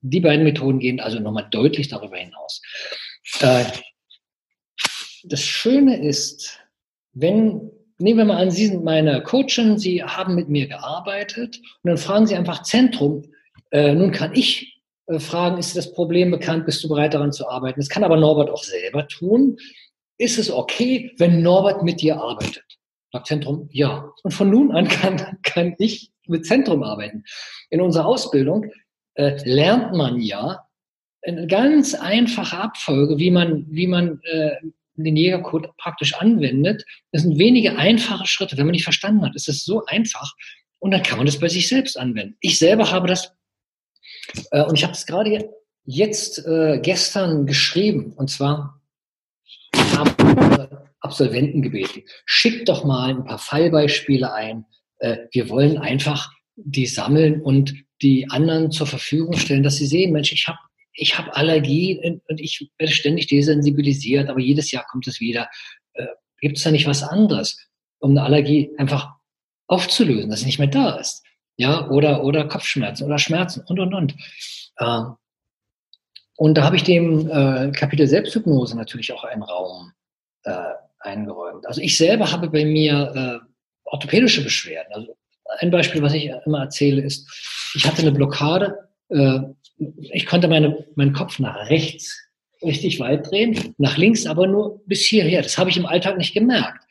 [0.00, 2.62] die beiden Methoden gehen also nochmal deutlich darüber hinaus.
[3.40, 3.64] Äh,
[5.24, 6.58] das Schöne ist,
[7.12, 11.88] wenn nehmen wir mal an, Sie sind meine Coachin, Sie haben mit mir gearbeitet und
[11.88, 13.24] dann fragen Sie einfach Zentrum.
[13.70, 14.75] Äh, nun kann ich
[15.18, 17.80] fragen, ist das Problem bekannt, bist du bereit daran zu arbeiten?
[17.80, 19.56] Das kann aber Norbert auch selber tun.
[20.18, 22.64] Ist es okay, wenn Norbert mit dir arbeitet?
[23.12, 24.10] Sagt Zentrum, ja.
[24.22, 27.24] Und von nun an kann, kann ich mit Zentrum arbeiten.
[27.70, 28.70] In unserer Ausbildung
[29.14, 30.66] äh, lernt man ja
[31.22, 34.56] eine ganz einfache Abfolge, wie man, wie man äh,
[34.96, 36.84] den Jägercode praktisch anwendet.
[37.12, 38.56] Das sind wenige einfache Schritte.
[38.56, 40.34] Wenn man nicht verstanden hat, ist es so einfach.
[40.78, 42.36] Und dann kann man das bei sich selbst anwenden.
[42.40, 43.35] Ich selber habe das,
[44.50, 45.50] äh, und ich habe es gerade
[45.84, 48.80] jetzt äh, gestern geschrieben, und zwar
[49.96, 54.64] habe Absolventen gebeten, schickt doch mal ein paar Fallbeispiele ein.
[54.98, 60.12] Äh, wir wollen einfach die sammeln und die anderen zur Verfügung stellen, dass sie sehen,
[60.12, 60.58] Mensch, ich habe
[60.98, 65.48] ich habe Allergie und ich werde ständig desensibilisiert, aber jedes Jahr kommt es wieder.
[65.92, 66.06] Äh,
[66.40, 69.10] Gibt es da nicht was anderes, um eine Allergie einfach
[69.66, 71.22] aufzulösen, dass sie nicht mehr da ist?
[71.56, 74.14] Ja, oder, oder Kopfschmerzen oder Schmerzen und, und, und.
[74.78, 75.02] Äh,
[76.36, 79.92] und da habe ich dem äh, Kapitel Selbsthypnose natürlich auch einen Raum
[80.44, 81.66] äh, eingeräumt.
[81.66, 83.46] Also ich selber habe bei mir äh,
[83.84, 84.92] orthopädische Beschwerden.
[84.92, 85.16] Also
[85.60, 89.40] ein Beispiel, was ich immer erzähle, ist, ich hatte eine Blockade äh,
[89.98, 92.18] ich konnte meine, meinen Kopf nach rechts
[92.62, 95.42] richtig weit drehen, nach links aber nur bis hierher.
[95.42, 96.82] Das habe ich im Alltag nicht gemerkt.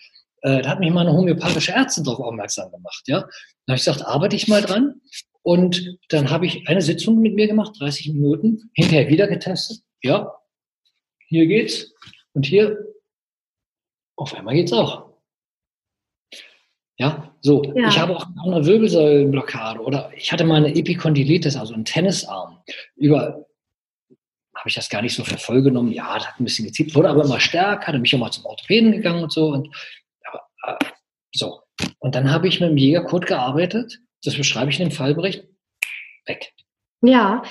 [0.45, 3.01] Äh, da hat mich mal eine homöopathische Ärztin darauf aufmerksam gemacht.
[3.08, 3.21] Ja?
[3.21, 3.29] Dann
[3.69, 5.01] habe ich gesagt, arbeite ich mal dran.
[5.41, 9.79] Und dann habe ich eine Sitzung mit mir gemacht, 30 Minuten, hinterher wieder getestet.
[10.03, 10.31] Ja,
[11.27, 11.91] hier geht's.
[12.34, 12.77] Und hier,
[14.17, 15.10] auf einmal geht's auch.
[16.97, 17.63] Ja, so.
[17.75, 17.89] Ja.
[17.89, 22.60] Ich habe auch eine Wirbelsäulenblockade oder ich hatte mal eine Epikondylitis, also einen Tennisarm.
[22.95, 23.45] Über
[24.55, 25.91] habe ich das gar nicht so für voll genommen.
[25.91, 28.31] Ja, das hat ein bisschen gezieht, wurde aber immer stärker, dann bin ich auch mal
[28.31, 29.47] zum Orthopäden gegangen und so.
[29.49, 29.69] Und,
[31.34, 31.62] so.
[31.99, 33.99] Und dann habe ich mit dem Jägercode gearbeitet.
[34.23, 35.45] Das beschreibe ich in dem Fallbericht.
[36.25, 36.54] Weg.
[37.01, 37.43] Ja,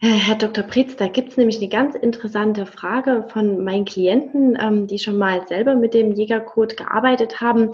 [0.00, 0.62] Herr Dr.
[0.62, 5.18] Pretz, da gibt es nämlich eine ganz interessante Frage von meinen Klienten, ähm, die schon
[5.18, 7.72] mal selber mit dem Jägercode gearbeitet haben.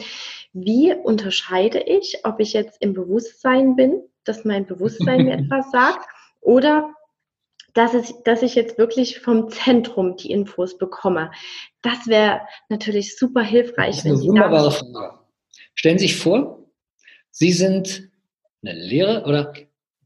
[0.52, 6.06] Wie unterscheide ich, ob ich jetzt im Bewusstsein bin, dass mein Bewusstsein mir etwas sagt,
[6.40, 6.94] oder
[7.74, 11.30] dass, es, dass ich jetzt wirklich vom Zentrum die Infos bekomme?
[11.82, 13.96] Das wäre natürlich super hilfreich.
[13.96, 15.18] Das ist eine wunderbare Frage.
[15.74, 16.64] Stellen Sie sich vor,
[17.30, 18.10] Sie sind
[18.62, 19.52] eine Lehrer oder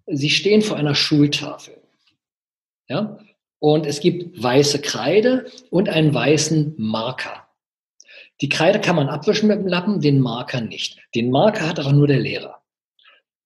[0.07, 1.81] Sie stehen vor einer Schultafel.
[2.89, 3.19] Ja?
[3.59, 7.49] Und es gibt weiße Kreide und einen weißen Marker.
[8.41, 10.99] Die Kreide kann man abwischen mit dem Lappen, den Marker nicht.
[11.15, 12.63] Den Marker hat aber nur der Lehrer.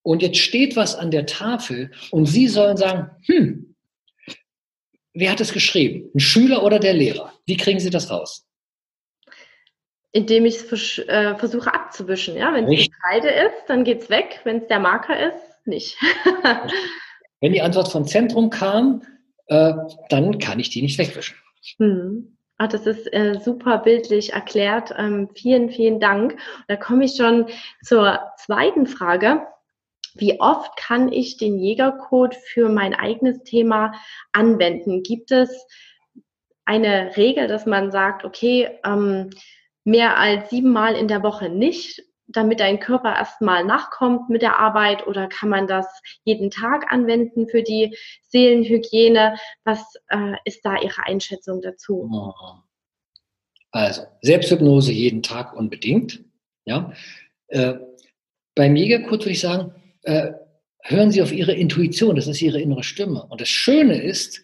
[0.03, 3.72] Und jetzt steht was an der Tafel und Sie sollen sagen, hm,
[5.15, 6.11] wer hat es geschrieben?
[6.15, 7.33] Ein Schüler oder der Lehrer?
[7.47, 8.47] Wie kriegen Sie das raus?
[10.13, 12.37] Indem ich es äh, versuche abzuwischen.
[12.37, 12.53] Ja?
[12.53, 14.41] Wenn es die Kreide ist, dann geht es weg.
[14.45, 15.97] Wenn es der Marker ist, nicht.
[17.41, 19.03] Wenn die Antwort vom Zentrum kam,
[19.47, 19.73] äh,
[20.11, 21.37] dann kann ich die nicht wegwischen.
[21.79, 22.37] Hm.
[22.59, 24.95] Ach, das ist äh, super bildlich erklärt.
[24.97, 26.37] Ähm, vielen, vielen Dank.
[26.69, 27.47] Da komme ich schon
[27.83, 29.43] zur zweiten Frage.
[30.15, 33.93] Wie oft kann ich den Jägercode für mein eigenes Thema
[34.33, 35.03] anwenden?
[35.03, 35.67] Gibt es
[36.65, 39.31] eine Regel, dass man sagt, okay, ähm,
[39.85, 42.03] mehr als siebenmal in der Woche nicht?
[42.33, 45.87] damit dein Körper erstmal nachkommt mit der Arbeit oder kann man das
[46.25, 47.97] jeden Tag anwenden für die
[48.29, 49.37] Seelenhygiene?
[49.65, 52.09] Was äh, ist da Ihre Einschätzung dazu?
[53.71, 56.25] Also, Selbsthypnose jeden Tag unbedingt.
[56.65, 56.93] Ja.
[57.49, 57.75] Äh,
[58.55, 60.33] beim Jägercode würde ich sagen, äh,
[60.83, 63.25] hören Sie auf Ihre Intuition, das ist Ihre innere Stimme.
[63.27, 64.43] Und das Schöne ist,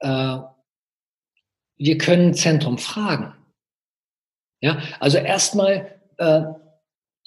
[0.00, 0.38] äh,
[1.76, 3.34] wir können Zentrum fragen.
[4.60, 6.42] Ja, also erstmal äh,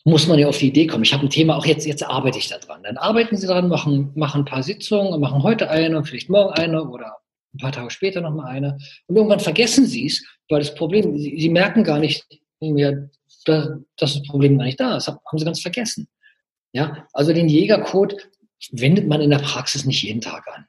[0.05, 1.03] muss man ja auf die Idee kommen.
[1.03, 2.83] Ich habe ein Thema, auch jetzt, jetzt arbeite ich daran.
[2.83, 6.53] Dann arbeiten Sie daran, machen, machen ein paar Sitzungen, machen heute eine und vielleicht morgen
[6.53, 7.17] eine oder
[7.53, 8.77] ein paar Tage später nochmal eine.
[9.07, 12.25] Und irgendwann vergessen Sie es, weil das Problem, Sie, Sie merken gar nicht
[12.61, 13.09] mehr,
[13.45, 15.07] dass das Problem gar nicht da ist.
[15.07, 16.07] Haben Sie ganz vergessen.
[16.75, 18.29] Ja, also den Jägercode
[18.71, 20.65] wendet man in der Praxis nicht jeden Tag an.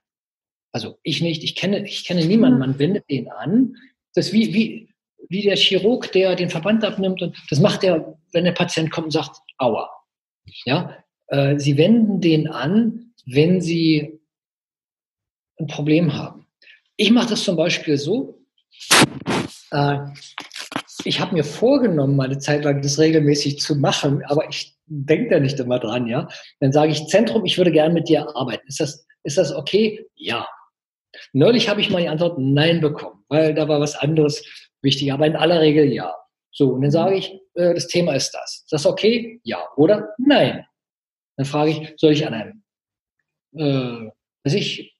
[0.70, 3.74] Also ich nicht, ich kenne, ich kenne niemanden, man wendet den an.
[4.14, 4.94] Das ist wie, wie,
[5.28, 7.22] wie der Chirurg, der den Verband abnimmt.
[7.22, 9.90] Und das macht er, wenn der Patient kommt und sagt, aua.
[10.64, 14.20] Ja, äh, Sie wenden den an, wenn Sie
[15.58, 16.46] ein Problem haben.
[16.96, 18.44] Ich mache das zum Beispiel so.
[19.72, 19.98] Äh,
[21.06, 25.40] ich habe mir vorgenommen, meine Zeit lang das regelmäßig zu machen, aber ich denke da
[25.40, 26.28] nicht immer dran, ja.
[26.60, 28.66] Dann sage ich, Zentrum, ich würde gerne mit dir arbeiten.
[28.66, 30.06] Ist das, ist das okay?
[30.14, 30.46] Ja.
[31.32, 34.44] Neulich habe ich mal die Antwort Nein bekommen, weil da war was anderes
[34.82, 36.14] wichtig, aber in aller Regel ja.
[36.52, 38.62] So, und dann sage ich, äh, das Thema ist das.
[38.64, 39.40] Ist das okay?
[39.44, 39.58] Ja.
[39.76, 40.64] Oder nein.
[41.36, 42.62] Dann frage ich, soll ich an einem,
[43.56, 44.10] äh,
[44.44, 44.96] weiß ich,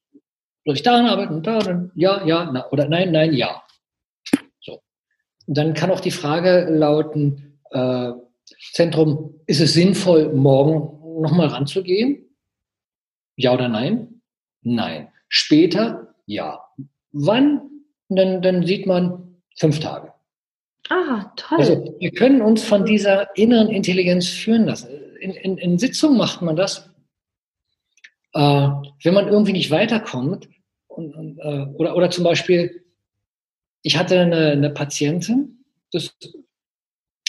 [0.65, 1.43] soll ich daran arbeiten?
[1.43, 3.63] Da, dann, ja, ja, na, oder nein, nein, ja.
[5.47, 8.13] Dann kann auch die Frage lauten, äh,
[8.73, 12.25] Zentrum, ist es sinnvoll, morgen nochmal ranzugehen?
[13.37, 14.21] Ja oder nein?
[14.63, 15.09] Nein.
[15.29, 16.15] Später?
[16.27, 16.61] Ja.
[17.13, 17.63] Wann?
[18.09, 20.13] Dann, dann sieht man fünf Tage.
[20.89, 21.59] Ah, toll.
[21.59, 24.89] Also wir können uns von dieser inneren Intelligenz führen lassen.
[25.21, 26.89] In, in, in Sitzungen macht man das.
[28.33, 28.41] Äh,
[29.03, 30.49] wenn man irgendwie nicht weiterkommt,
[30.89, 32.86] und, und, äh, oder, oder zum Beispiel,
[33.87, 36.13] ich hatte eine, eine Patientin, das,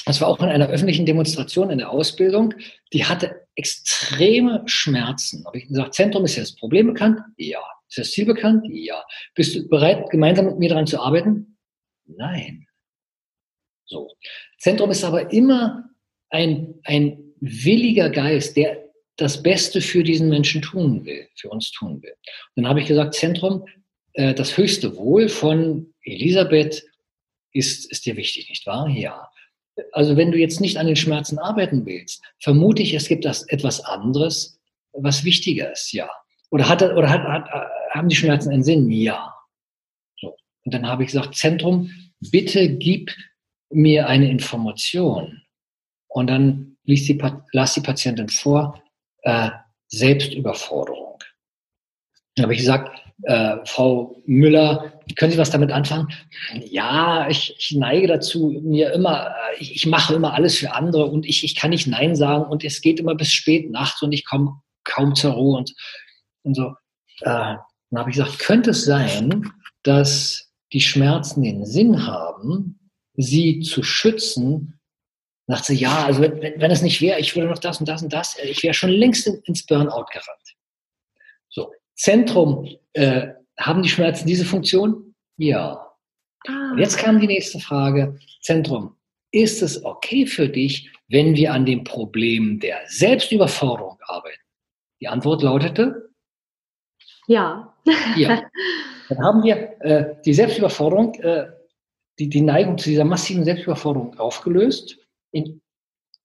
[0.05, 2.55] das war auch in einer öffentlichen Demonstration in der Ausbildung,
[2.91, 5.45] die hatte extreme Schmerzen.
[5.45, 7.19] Habe ich gesagt, Zentrum ist ja das Problem bekannt?
[7.37, 7.59] Ja.
[7.87, 8.65] Ist das Ziel bekannt?
[8.71, 9.03] Ja.
[9.35, 11.59] Bist du bereit, gemeinsam mit mir daran zu arbeiten?
[12.05, 12.65] Nein.
[13.85, 14.11] So.
[14.57, 15.87] Zentrum ist aber immer
[16.31, 18.83] ein, ein williger Geist, der
[19.17, 22.15] das Beste für diesen Menschen tun will, für uns tun will.
[22.55, 23.63] Und dann habe ich gesagt, Zentrum,
[24.17, 26.83] äh, das höchste Wohl von Elisabeth
[27.53, 28.89] ist, ist dir wichtig, nicht wahr?
[28.89, 29.29] Ja.
[29.91, 33.43] Also wenn du jetzt nicht an den Schmerzen arbeiten willst, vermute ich, es gibt das
[33.43, 34.59] etwas anderes,
[34.91, 36.09] was wichtiger ist, ja.
[36.49, 38.89] Oder, hat, oder hat, hat, haben die Schmerzen einen Sinn?
[38.89, 39.35] Ja.
[40.19, 40.35] So.
[40.65, 43.15] Und dann habe ich gesagt, Zentrum, bitte gib
[43.69, 45.43] mir eine Information
[46.07, 48.81] und dann liest die, las die Patientin vor,
[49.21, 49.51] äh,
[49.89, 51.19] Selbstüberforderung.
[52.35, 56.09] Dann habe ich gesagt, äh, Frau Müller, können Sie was damit anfangen?
[56.65, 61.05] Ja, ich, ich neige dazu, mir immer, äh, ich, ich, mache immer alles für andere
[61.05, 64.11] und ich, ich kann nicht Nein sagen und es geht immer bis spät nachts und
[64.11, 65.73] ich komme kaum zur Ruhe und,
[66.43, 66.73] und so.
[67.21, 67.55] Äh,
[67.89, 69.51] dann habe ich gesagt, könnte es sein,
[69.83, 74.79] dass die Schmerzen den Sinn haben, sie zu schützen,
[75.61, 78.11] sie, ja, also wenn, wenn es nicht wäre, ich würde noch das und das und
[78.11, 80.46] das, ich wäre schon längst ins Burnout gerannt.
[81.97, 85.15] Zentrum, äh, haben die Schmerzen diese Funktion?
[85.37, 85.83] Ja.
[86.47, 86.75] Ah.
[86.77, 88.95] jetzt kam die nächste Frage, Zentrum,
[89.31, 94.39] ist es okay für dich, wenn wir an dem Problem der Selbstüberforderung arbeiten?
[95.01, 96.09] Die Antwort lautete?
[97.27, 97.75] Ja.
[98.15, 98.43] ja.
[99.09, 101.47] Dann haben wir äh, die Selbstüberforderung äh,
[102.19, 104.97] die, die Neigung zu dieser massiven Selbstüberforderung aufgelöst.
[105.31, 105.61] In,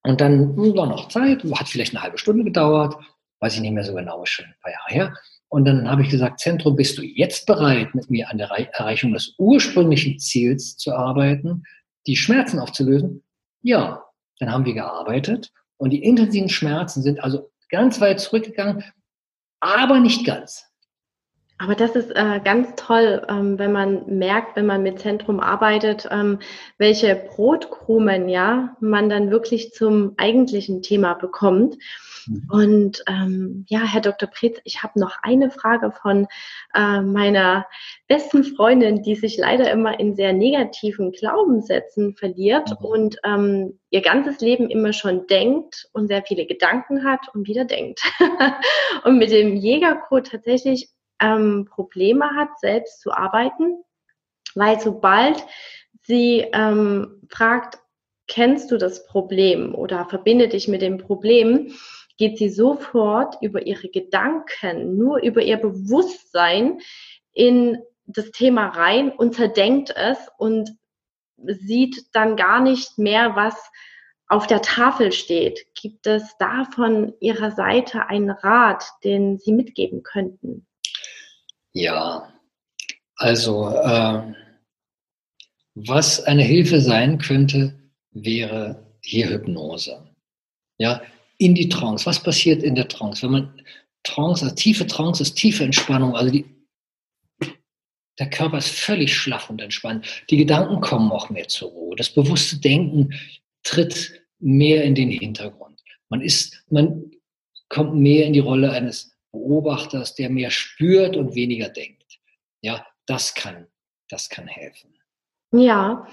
[0.05, 2.97] und dann war noch Zeit, hat vielleicht eine halbe Stunde gedauert,
[3.41, 5.17] weiß ich nicht mehr so genau, ist schon ein paar Jahre her.
[5.53, 9.13] Und dann habe ich gesagt, Zentrum, bist du jetzt bereit, mit mir an der Erreichung
[9.13, 11.65] des ursprünglichen Ziels zu arbeiten,
[12.07, 13.23] die Schmerzen aufzulösen?
[13.61, 14.03] Ja,
[14.39, 18.83] dann haben wir gearbeitet und die intensiven Schmerzen sind also ganz weit zurückgegangen,
[19.61, 20.65] aber nicht ganz.
[21.59, 26.09] Aber das ist äh, ganz toll, ähm, wenn man merkt, wenn man mit Zentrum arbeitet,
[26.11, 26.39] ähm,
[26.79, 31.77] welche Brotkrumen ja man dann wirklich zum eigentlichen Thema bekommt.
[32.27, 32.49] Mhm.
[32.51, 34.29] Und ähm, ja, Herr Dr.
[34.29, 36.27] Pretz, ich habe noch eine Frage von
[36.75, 37.67] äh, meiner
[38.09, 42.87] besten Freundin, die sich leider immer in sehr negativen Glaubenssätzen verliert mhm.
[42.87, 47.65] und ähm, ihr ganzes Leben immer schon denkt und sehr viele Gedanken hat und wieder
[47.65, 48.01] denkt.
[49.05, 50.89] und mit dem Jägercode tatsächlich
[51.21, 53.83] ähm, Probleme hat, selbst zu arbeiten,
[54.55, 55.45] weil sobald
[56.03, 57.79] sie ähm, fragt,
[58.27, 61.73] kennst du das Problem oder verbinde dich mit dem Problem,
[62.23, 66.79] geht sie sofort über ihre Gedanken, nur über ihr Bewusstsein
[67.33, 70.71] in das Thema rein und zerdenkt es und
[71.37, 73.57] sieht dann gar nicht mehr, was
[74.29, 75.67] auf der Tafel steht.
[75.75, 80.65] Gibt es da von Ihrer Seite einen Rat, den Sie mitgeben könnten?
[81.73, 82.33] Ja,
[83.17, 84.33] also äh,
[85.75, 87.81] was eine Hilfe sein könnte,
[88.13, 90.07] wäre hier Hypnose.
[90.79, 91.03] Ja,
[91.43, 92.07] in die Trance.
[92.07, 93.23] Was passiert in der Trance?
[93.23, 93.63] Wenn man
[94.05, 96.45] Trance, also tiefe Trance ist tiefe Entspannung, also die,
[98.19, 100.25] der Körper ist völlig schlaff und entspannt.
[100.31, 101.97] Die Gedanken kommen auch mehr zur Ruhe.
[101.97, 103.15] Das bewusste Denken
[103.63, 105.81] tritt mehr in den Hintergrund.
[106.09, 107.11] Man ist, man
[107.69, 112.21] kommt mehr in die Rolle eines Beobachters, der mehr spürt und weniger denkt.
[112.61, 113.67] Ja, das kann,
[114.09, 114.95] das kann helfen.
[115.53, 116.07] Ja,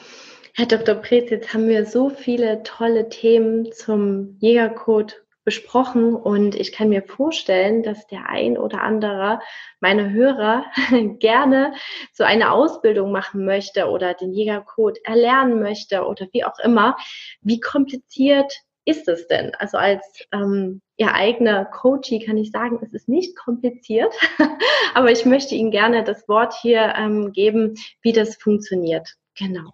[0.56, 0.95] Herr Dr.
[0.95, 7.02] Pretz, jetzt haben wir so viele tolle Themen zum Jägercode besprochen und ich kann mir
[7.02, 9.39] vorstellen, dass der ein oder andere
[9.80, 10.66] meiner Hörer
[11.20, 11.74] gerne
[12.14, 16.97] so eine Ausbildung machen möchte oder den Jägercode erlernen möchte oder wie auch immer.
[17.41, 18.54] Wie kompliziert
[18.86, 19.56] ist es denn?
[19.56, 24.14] Also als ähm, Ihr eigener Coachie kann ich sagen, es ist nicht kompliziert,
[24.93, 29.16] aber ich möchte Ihnen gerne das Wort hier ähm, geben, wie das funktioniert.
[29.38, 29.72] Genau.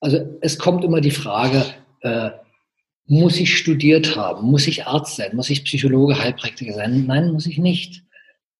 [0.00, 1.64] Also es kommt immer die Frage,
[2.02, 2.30] äh,
[3.06, 4.50] muss ich studiert haben?
[4.50, 5.36] Muss ich Arzt sein?
[5.36, 7.06] Muss ich Psychologe, Heilpraktiker sein?
[7.06, 8.02] Nein, muss ich nicht.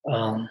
[0.09, 0.49] Ähm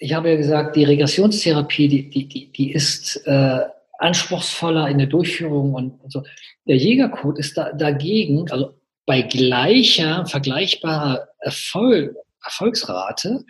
[0.00, 3.60] ich habe ja gesagt, die Regressionstherapie, die, die, die, die ist äh,
[3.98, 6.24] anspruchsvoller in der Durchführung und, und so.
[6.66, 13.44] Der Jägercode ist da, dagegen, also bei gleicher, vergleichbarer Erfolg, Erfolgsrate,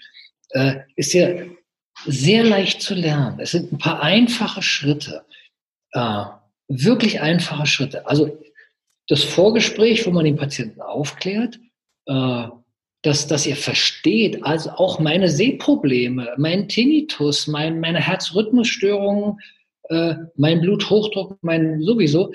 [0.51, 1.47] äh, ist er
[2.07, 3.41] sehr leicht zu lernen.
[3.41, 5.25] Es sind ein paar einfache Schritte,
[5.93, 6.25] äh,
[6.69, 8.07] wirklich einfache Schritte.
[8.07, 8.39] Also
[9.09, 11.59] das Vorgespräch, wo man den Patienten aufklärt,
[12.07, 12.47] äh,
[13.03, 19.39] dass, dass ihr versteht, also auch meine Sehprobleme, mein Tinnitus, mein, meine Herzrhythmusstörungen,
[19.89, 22.33] äh, mein Bluthochdruck, mein sowieso,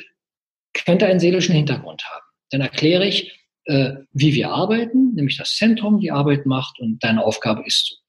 [0.74, 2.26] könnte einen seelischen Hintergrund haben.
[2.50, 7.24] Dann erkläre ich, äh, wie wir arbeiten, nämlich das Zentrum die Arbeit macht und deine
[7.24, 8.02] Aufgabe ist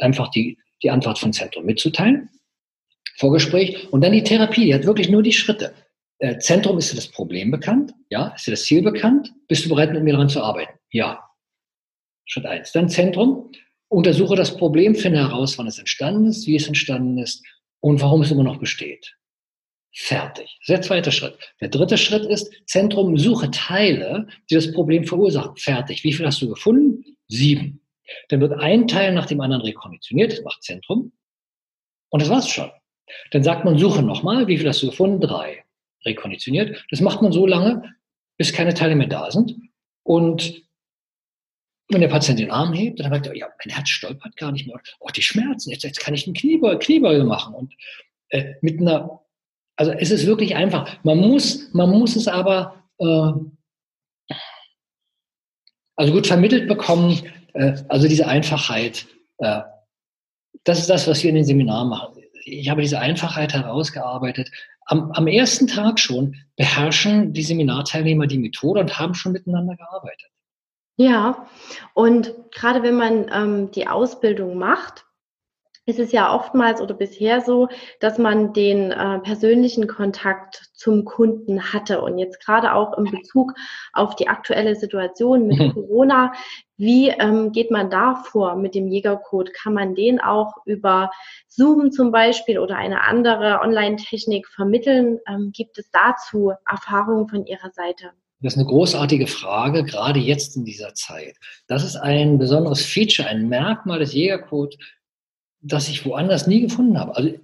[0.00, 2.28] einfach die, die Antwort von Zentrum mitzuteilen.
[3.16, 5.74] Vorgespräch und dann die Therapie, die hat wirklich nur die Schritte.
[6.18, 7.92] Äh, Zentrum ist dir das Problem bekannt?
[8.10, 8.28] Ja.
[8.28, 9.32] Ist dir das Ziel bekannt?
[9.48, 10.78] Bist du bereit, mit mir daran zu arbeiten?
[10.90, 11.24] Ja.
[12.26, 12.72] Schritt eins.
[12.72, 13.50] Dann Zentrum.
[13.90, 17.42] Untersuche das Problem, finde heraus, wann es entstanden ist, wie es entstanden ist
[17.80, 19.16] und warum es immer noch besteht.
[19.94, 20.44] Fertig.
[20.44, 21.38] Das ist der zweite Schritt.
[21.62, 25.56] Der dritte Schritt ist, Zentrum, suche Teile, die das Problem verursachen.
[25.56, 26.04] Fertig.
[26.04, 27.16] Wie viel hast du gefunden?
[27.28, 27.80] Sieben.
[28.28, 31.12] Dann wird ein Teil nach dem anderen rekonditioniert, das macht Zentrum.
[32.10, 32.70] Und das war's schon.
[33.30, 35.20] Dann sagt man, suche nochmal, wie viel hast du gefunden?
[35.20, 35.64] Drei.
[36.04, 36.84] Rekonditioniert.
[36.90, 37.94] Das macht man so lange,
[38.36, 39.56] bis keine Teile mehr da sind.
[40.04, 40.62] Und
[41.90, 44.66] wenn der Patient den Arm hebt, dann merkt er, ja, mein Herz stolpert gar nicht
[44.66, 44.80] mehr.
[45.00, 47.54] Oh, die Schmerzen, jetzt, jetzt kann ich einen Kniebeuge, Kniebeuge machen.
[47.54, 47.74] Und
[48.28, 49.22] äh, mit einer
[49.78, 50.98] also es ist wirklich einfach.
[51.04, 53.30] Man muss, man muss es aber äh,
[55.94, 57.22] also gut vermittelt bekommen.
[57.58, 59.06] Äh, also diese Einfachheit.
[59.38, 59.62] Äh,
[60.64, 62.22] das ist das, was wir in den Seminaren machen.
[62.44, 64.50] Ich habe diese Einfachheit herausgearbeitet.
[64.86, 70.30] Am, am ersten Tag schon beherrschen die Seminarteilnehmer die Methode und haben schon miteinander gearbeitet.
[70.96, 71.46] Ja,
[71.94, 75.04] und gerade wenn man ähm, die Ausbildung macht,
[75.88, 77.68] ist es ja oftmals oder bisher so,
[77.98, 82.02] dass man den äh, persönlichen Kontakt zum Kunden hatte.
[82.02, 83.54] Und jetzt gerade auch in Bezug
[83.94, 85.72] auf die aktuelle Situation mit mhm.
[85.72, 86.32] Corona,
[86.76, 89.54] wie ähm, geht man da vor mit dem Jägercode?
[89.54, 91.10] Kann man den auch über
[91.48, 95.18] Zoom zum Beispiel oder eine andere Online-Technik vermitteln?
[95.26, 98.10] Ähm, gibt es dazu Erfahrungen von Ihrer Seite?
[98.40, 101.34] Das ist eine großartige Frage, gerade jetzt in dieser Zeit.
[101.66, 104.76] Das ist ein besonderes Feature, ein Merkmal des Jägercode,
[105.60, 107.16] das ich woanders nie gefunden habe.
[107.16, 107.34] Also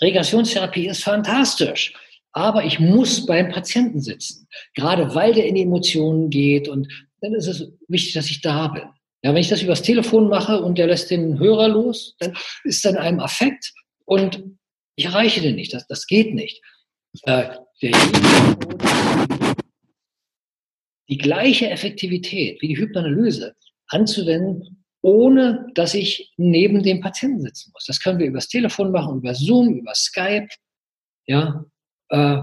[0.00, 1.94] Regressionstherapie ist fantastisch,
[2.32, 6.88] aber ich muss beim Patienten sitzen, gerade weil der in die Emotionen geht und
[7.20, 8.84] dann ist es wichtig, dass ich da bin.
[9.22, 12.84] Ja, wenn ich das übers Telefon mache und der lässt den Hörer los, dann ist
[12.84, 13.72] dann einem Affekt
[14.04, 14.44] und
[14.96, 15.72] ich erreiche den nicht.
[15.72, 16.62] Das, das geht nicht.
[17.22, 17.56] Äh,
[21.08, 23.54] die gleiche Effektivität wie die Hypnoanalyse
[23.88, 27.84] anzuwenden, ohne dass ich neben dem Patienten sitzen muss.
[27.86, 30.48] Das können wir übers Telefon machen, über Zoom, über Skype.
[31.28, 31.64] Ja,
[32.08, 32.38] äh,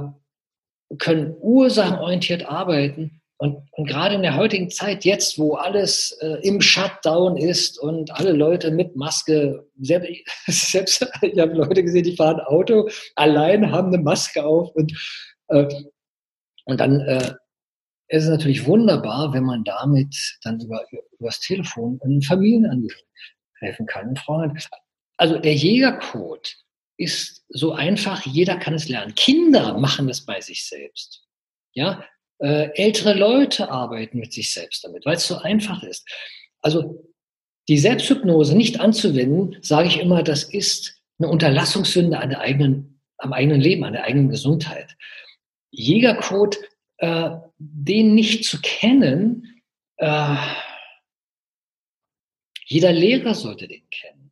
[0.98, 3.22] können ursachenorientiert arbeiten.
[3.36, 8.12] Und, und, gerade in der heutigen Zeit, jetzt, wo alles äh, im Shutdown ist und
[8.12, 10.10] alle Leute mit Maske, selbst,
[10.48, 14.94] selbst ich habe Leute gesehen, die fahren Auto, allein haben eine Maske auf und,
[15.50, 15.68] äh,
[16.64, 17.34] und dann äh,
[18.08, 23.08] es ist natürlich wunderbar, wenn man damit dann über, über das Telefon einen Familienangehörigen
[23.60, 24.14] helfen kann.
[25.18, 26.56] Also der Jägercode
[26.98, 29.16] ist so einfach, jeder kann es lernen.
[29.16, 31.26] Kinder machen es bei sich selbst.
[31.74, 32.04] Ja,
[32.40, 36.08] äh, ältere Leute arbeiten mit sich selbst damit, weil es so einfach ist.
[36.62, 37.04] Also
[37.68, 43.34] die Selbsthypnose nicht anzuwenden, sage ich immer, das ist eine Unterlassungssünde an der eigenen, am
[43.34, 44.96] eigenen Leben, an der eigenen Gesundheit.
[45.72, 46.58] Jägercode
[46.98, 49.62] äh, den nicht zu kennen,
[49.98, 50.36] äh,
[52.66, 54.32] jeder Lehrer sollte den kennen.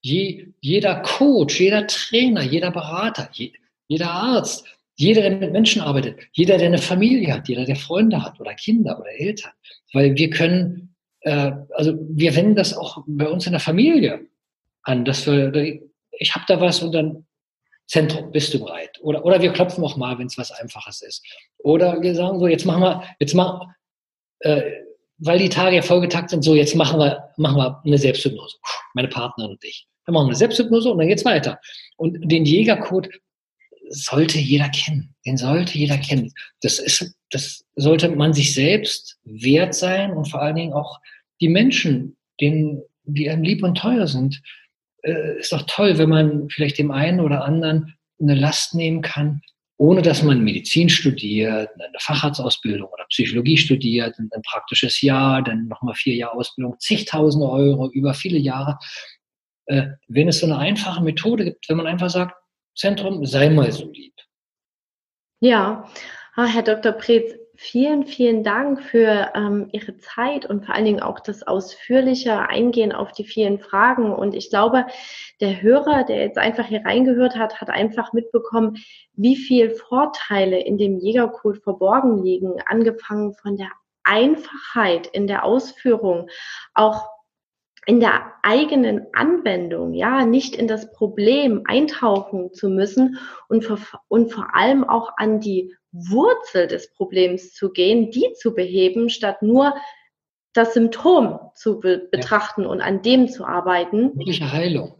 [0.00, 3.52] Je, jeder Coach, jeder Trainer, jeder Berater, je,
[3.88, 4.64] jeder Arzt,
[4.96, 8.54] jeder, der mit Menschen arbeitet, jeder, der eine Familie hat, jeder, der Freunde hat oder
[8.54, 9.52] Kinder oder Eltern.
[9.92, 14.26] Weil wir können, äh, also wir wenden das auch bei uns in der Familie
[14.82, 15.52] an, dass wir,
[16.10, 17.27] ich habe da was und dann
[17.88, 18.98] Zentrum, bist du bereit?
[19.00, 21.24] Oder, oder wir klopfen auch mal, wenn es was Einfaches ist.
[21.58, 23.72] Oder wir sagen so, jetzt machen wir, jetzt machen,
[24.40, 24.62] äh,
[25.16, 28.56] weil die Tage ja vollgetakt sind, so jetzt machen wir, machen wir eine Selbsthypnose.
[28.94, 29.88] Meine Partnerin und ich.
[30.04, 31.58] Dann machen wir eine Selbsthypnose und dann geht's weiter.
[31.96, 33.08] Und den Jägercode
[33.88, 35.14] sollte jeder kennen.
[35.26, 36.32] Den sollte jeder kennen.
[36.60, 41.00] Das ist, das sollte man sich selbst wert sein und vor allen Dingen auch
[41.40, 44.42] die Menschen, denen, die einem lieb und teuer sind,
[45.02, 49.42] äh, ist doch toll, wenn man vielleicht dem einen oder anderen eine Last nehmen kann,
[49.76, 55.94] ohne dass man Medizin studiert, eine Facharztausbildung oder Psychologie studiert, ein, praktisches Jahr, dann nochmal
[55.94, 58.78] vier Jahre Ausbildung, zigtausende Euro über viele Jahre.
[59.66, 62.34] Äh, wenn es so eine einfache Methode gibt, wenn man einfach sagt,
[62.74, 64.14] Zentrum, sei mal so lieb.
[65.40, 65.88] Ja,
[66.34, 66.92] ah, Herr Dr.
[66.92, 72.38] Preetz, vielen, vielen Dank für ähm, Ihre Zeit und vor allen Dingen auch das ausführliche
[72.38, 74.12] Eingehen auf die vielen Fragen.
[74.12, 74.86] Und ich glaube,
[75.40, 78.76] der Hörer, der jetzt einfach hier reingehört hat, hat einfach mitbekommen,
[79.14, 83.70] wie viel Vorteile in dem Jägercode verborgen liegen, angefangen von der
[84.04, 86.28] Einfachheit in der Ausführung,
[86.74, 87.08] auch
[87.86, 94.32] in der eigenen Anwendung, ja, nicht in das Problem eintauchen zu müssen und vor, und
[94.32, 99.74] vor allem auch an die Wurzel des Problems zu gehen, die zu beheben, statt nur
[100.52, 104.16] das Symptom zu be betrachten und an dem zu arbeiten.
[104.16, 104.96] Wirkliche Heilung.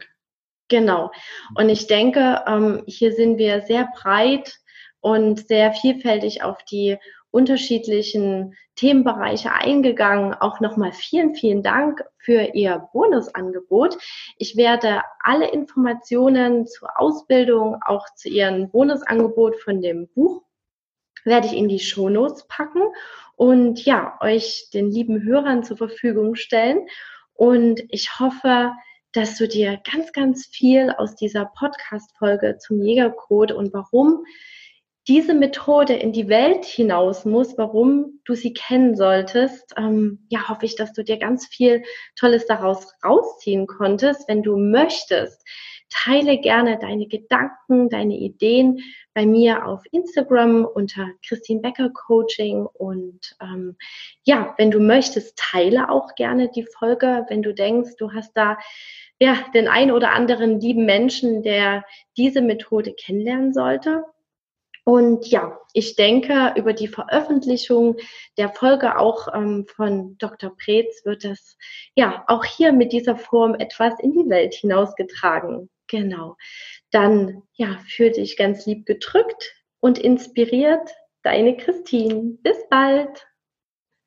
[0.69, 1.11] Genau.
[1.55, 4.59] Und ich denke, ähm, hier sind wir sehr breit
[5.01, 6.97] und sehr vielfältig auf die
[7.31, 10.33] unterschiedlichen Themenbereiche eingegangen.
[10.33, 13.97] Auch nochmal vielen, vielen Dank für Ihr Bonusangebot.
[14.37, 20.43] Ich werde alle Informationen zur Ausbildung, auch zu Ihrem Bonusangebot von dem Buch,
[21.25, 22.81] werde ich in die Shownotes packen
[23.35, 26.87] und ja, euch den lieben Hörern zur Verfügung stellen.
[27.33, 28.73] Und ich hoffe,
[29.13, 34.25] dass du dir ganz, ganz viel aus dieser Podcast-Folge zum Jägercode und warum
[35.07, 40.65] diese Methode in die Welt hinaus muss, warum du sie kennen solltest, ähm, ja, hoffe
[40.65, 41.83] ich, dass du dir ganz viel
[42.15, 44.27] Tolles daraus rausziehen konntest.
[44.27, 45.43] Wenn du möchtest,
[45.89, 48.79] teile gerne deine Gedanken, deine Ideen
[49.13, 53.75] bei mir auf Instagram unter Christine Becker Coaching und ähm,
[54.23, 58.57] ja, wenn du möchtest, teile auch gerne die Folge, wenn du denkst, du hast da
[59.19, 61.83] ja den ein oder anderen lieben Menschen, der
[62.17, 64.03] diese Methode kennenlernen sollte.
[64.85, 67.97] Und ja, ich denke, über die Veröffentlichung
[68.37, 70.55] der Folge auch ähm, von Dr.
[70.57, 71.57] Preetz wird das
[71.95, 75.69] ja auch hier mit dieser Form etwas in die Welt hinausgetragen.
[75.89, 76.37] Genau.
[76.91, 80.89] Dann ja, fühl dich ganz lieb gedrückt und inspiriert.
[81.23, 82.37] Deine Christine.
[82.41, 83.27] Bis bald.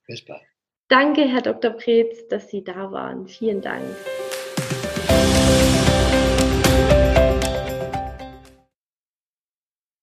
[0.06, 0.42] Bis bald.
[0.88, 1.72] Danke, Herr Dr.
[1.72, 3.26] Preetz, dass Sie da waren.
[3.26, 3.84] Vielen Dank.